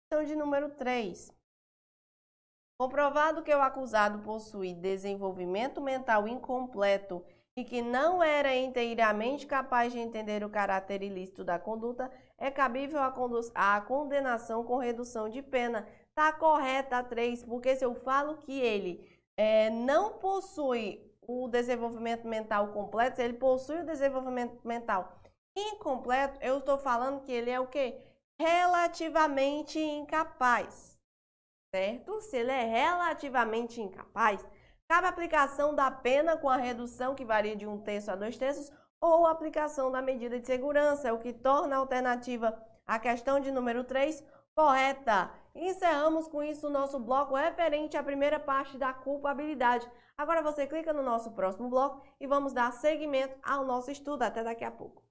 Questão 0.00 0.24
de 0.24 0.34
número 0.34 0.70
3. 0.70 1.30
Comprovado 2.80 3.42
que 3.42 3.54
o 3.54 3.60
acusado 3.60 4.20
possui 4.20 4.72
desenvolvimento 4.72 5.78
mental 5.78 6.26
incompleto 6.26 7.22
e 7.54 7.64
que 7.64 7.82
não 7.82 8.22
era 8.22 8.56
inteiramente 8.56 9.46
capaz 9.46 9.92
de 9.92 9.98
entender 9.98 10.42
o 10.42 10.48
caráter 10.48 11.02
ilícito 11.02 11.44
da 11.44 11.58
conduta, 11.58 12.10
é 12.38 12.50
cabível 12.50 13.00
a, 13.00 13.12
a 13.54 13.80
condenação 13.82 14.64
com 14.64 14.78
redução 14.78 15.28
de 15.28 15.42
pena. 15.42 15.86
Está 16.08 16.32
correta 16.32 16.96
a 16.96 17.02
3, 17.04 17.44
porque 17.44 17.76
se 17.76 17.84
eu 17.84 17.94
falo 17.94 18.38
que 18.38 18.58
ele 18.58 19.17
é, 19.38 19.70
não 19.70 20.14
possui 20.14 21.00
o 21.22 21.46
desenvolvimento 21.46 22.26
mental 22.26 22.72
completo, 22.72 23.16
se 23.16 23.22
ele 23.22 23.34
possui 23.34 23.82
o 23.82 23.86
desenvolvimento 23.86 24.66
mental 24.66 25.16
incompleto, 25.56 26.38
eu 26.42 26.58
estou 26.58 26.76
falando 26.76 27.22
que 27.22 27.30
ele 27.30 27.50
é 27.50 27.60
o 27.60 27.68
quê? 27.68 28.02
Relativamente 28.36 29.78
incapaz, 29.78 30.98
certo? 31.72 32.20
Se 32.20 32.38
ele 32.38 32.50
é 32.50 32.64
relativamente 32.64 33.80
incapaz, 33.80 34.44
cabe 34.88 35.06
a 35.06 35.10
aplicação 35.10 35.72
da 35.72 35.88
pena 35.88 36.36
com 36.36 36.48
a 36.48 36.56
redução 36.56 37.14
que 37.14 37.24
varia 37.24 37.54
de 37.54 37.66
um 37.66 37.78
terço 37.78 38.10
a 38.10 38.16
dois 38.16 38.36
terços 38.36 38.72
ou 39.00 39.24
aplicação 39.24 39.92
da 39.92 40.02
medida 40.02 40.40
de 40.40 40.46
segurança, 40.46 41.14
o 41.14 41.20
que 41.20 41.32
torna 41.32 41.76
a 41.76 41.78
alternativa 41.78 42.60
a 42.84 42.98
questão 42.98 43.38
de 43.38 43.52
número 43.52 43.84
3 43.84 44.24
correta. 44.58 45.30
Encerramos 45.54 46.26
com 46.26 46.42
isso 46.42 46.66
o 46.66 46.70
nosso 46.70 46.98
bloco 46.98 47.36
referente 47.36 47.96
à 47.96 48.02
primeira 48.02 48.40
parte 48.40 48.76
da 48.76 48.92
culpabilidade. 48.92 49.88
Agora 50.16 50.42
você 50.42 50.66
clica 50.66 50.92
no 50.92 51.00
nosso 51.00 51.30
próximo 51.30 51.68
bloco 51.68 52.04
e 52.20 52.26
vamos 52.26 52.52
dar 52.52 52.72
seguimento 52.72 53.36
ao 53.40 53.64
nosso 53.64 53.88
estudo. 53.88 54.22
Até 54.24 54.42
daqui 54.42 54.64
a 54.64 54.70
pouco. 54.72 55.07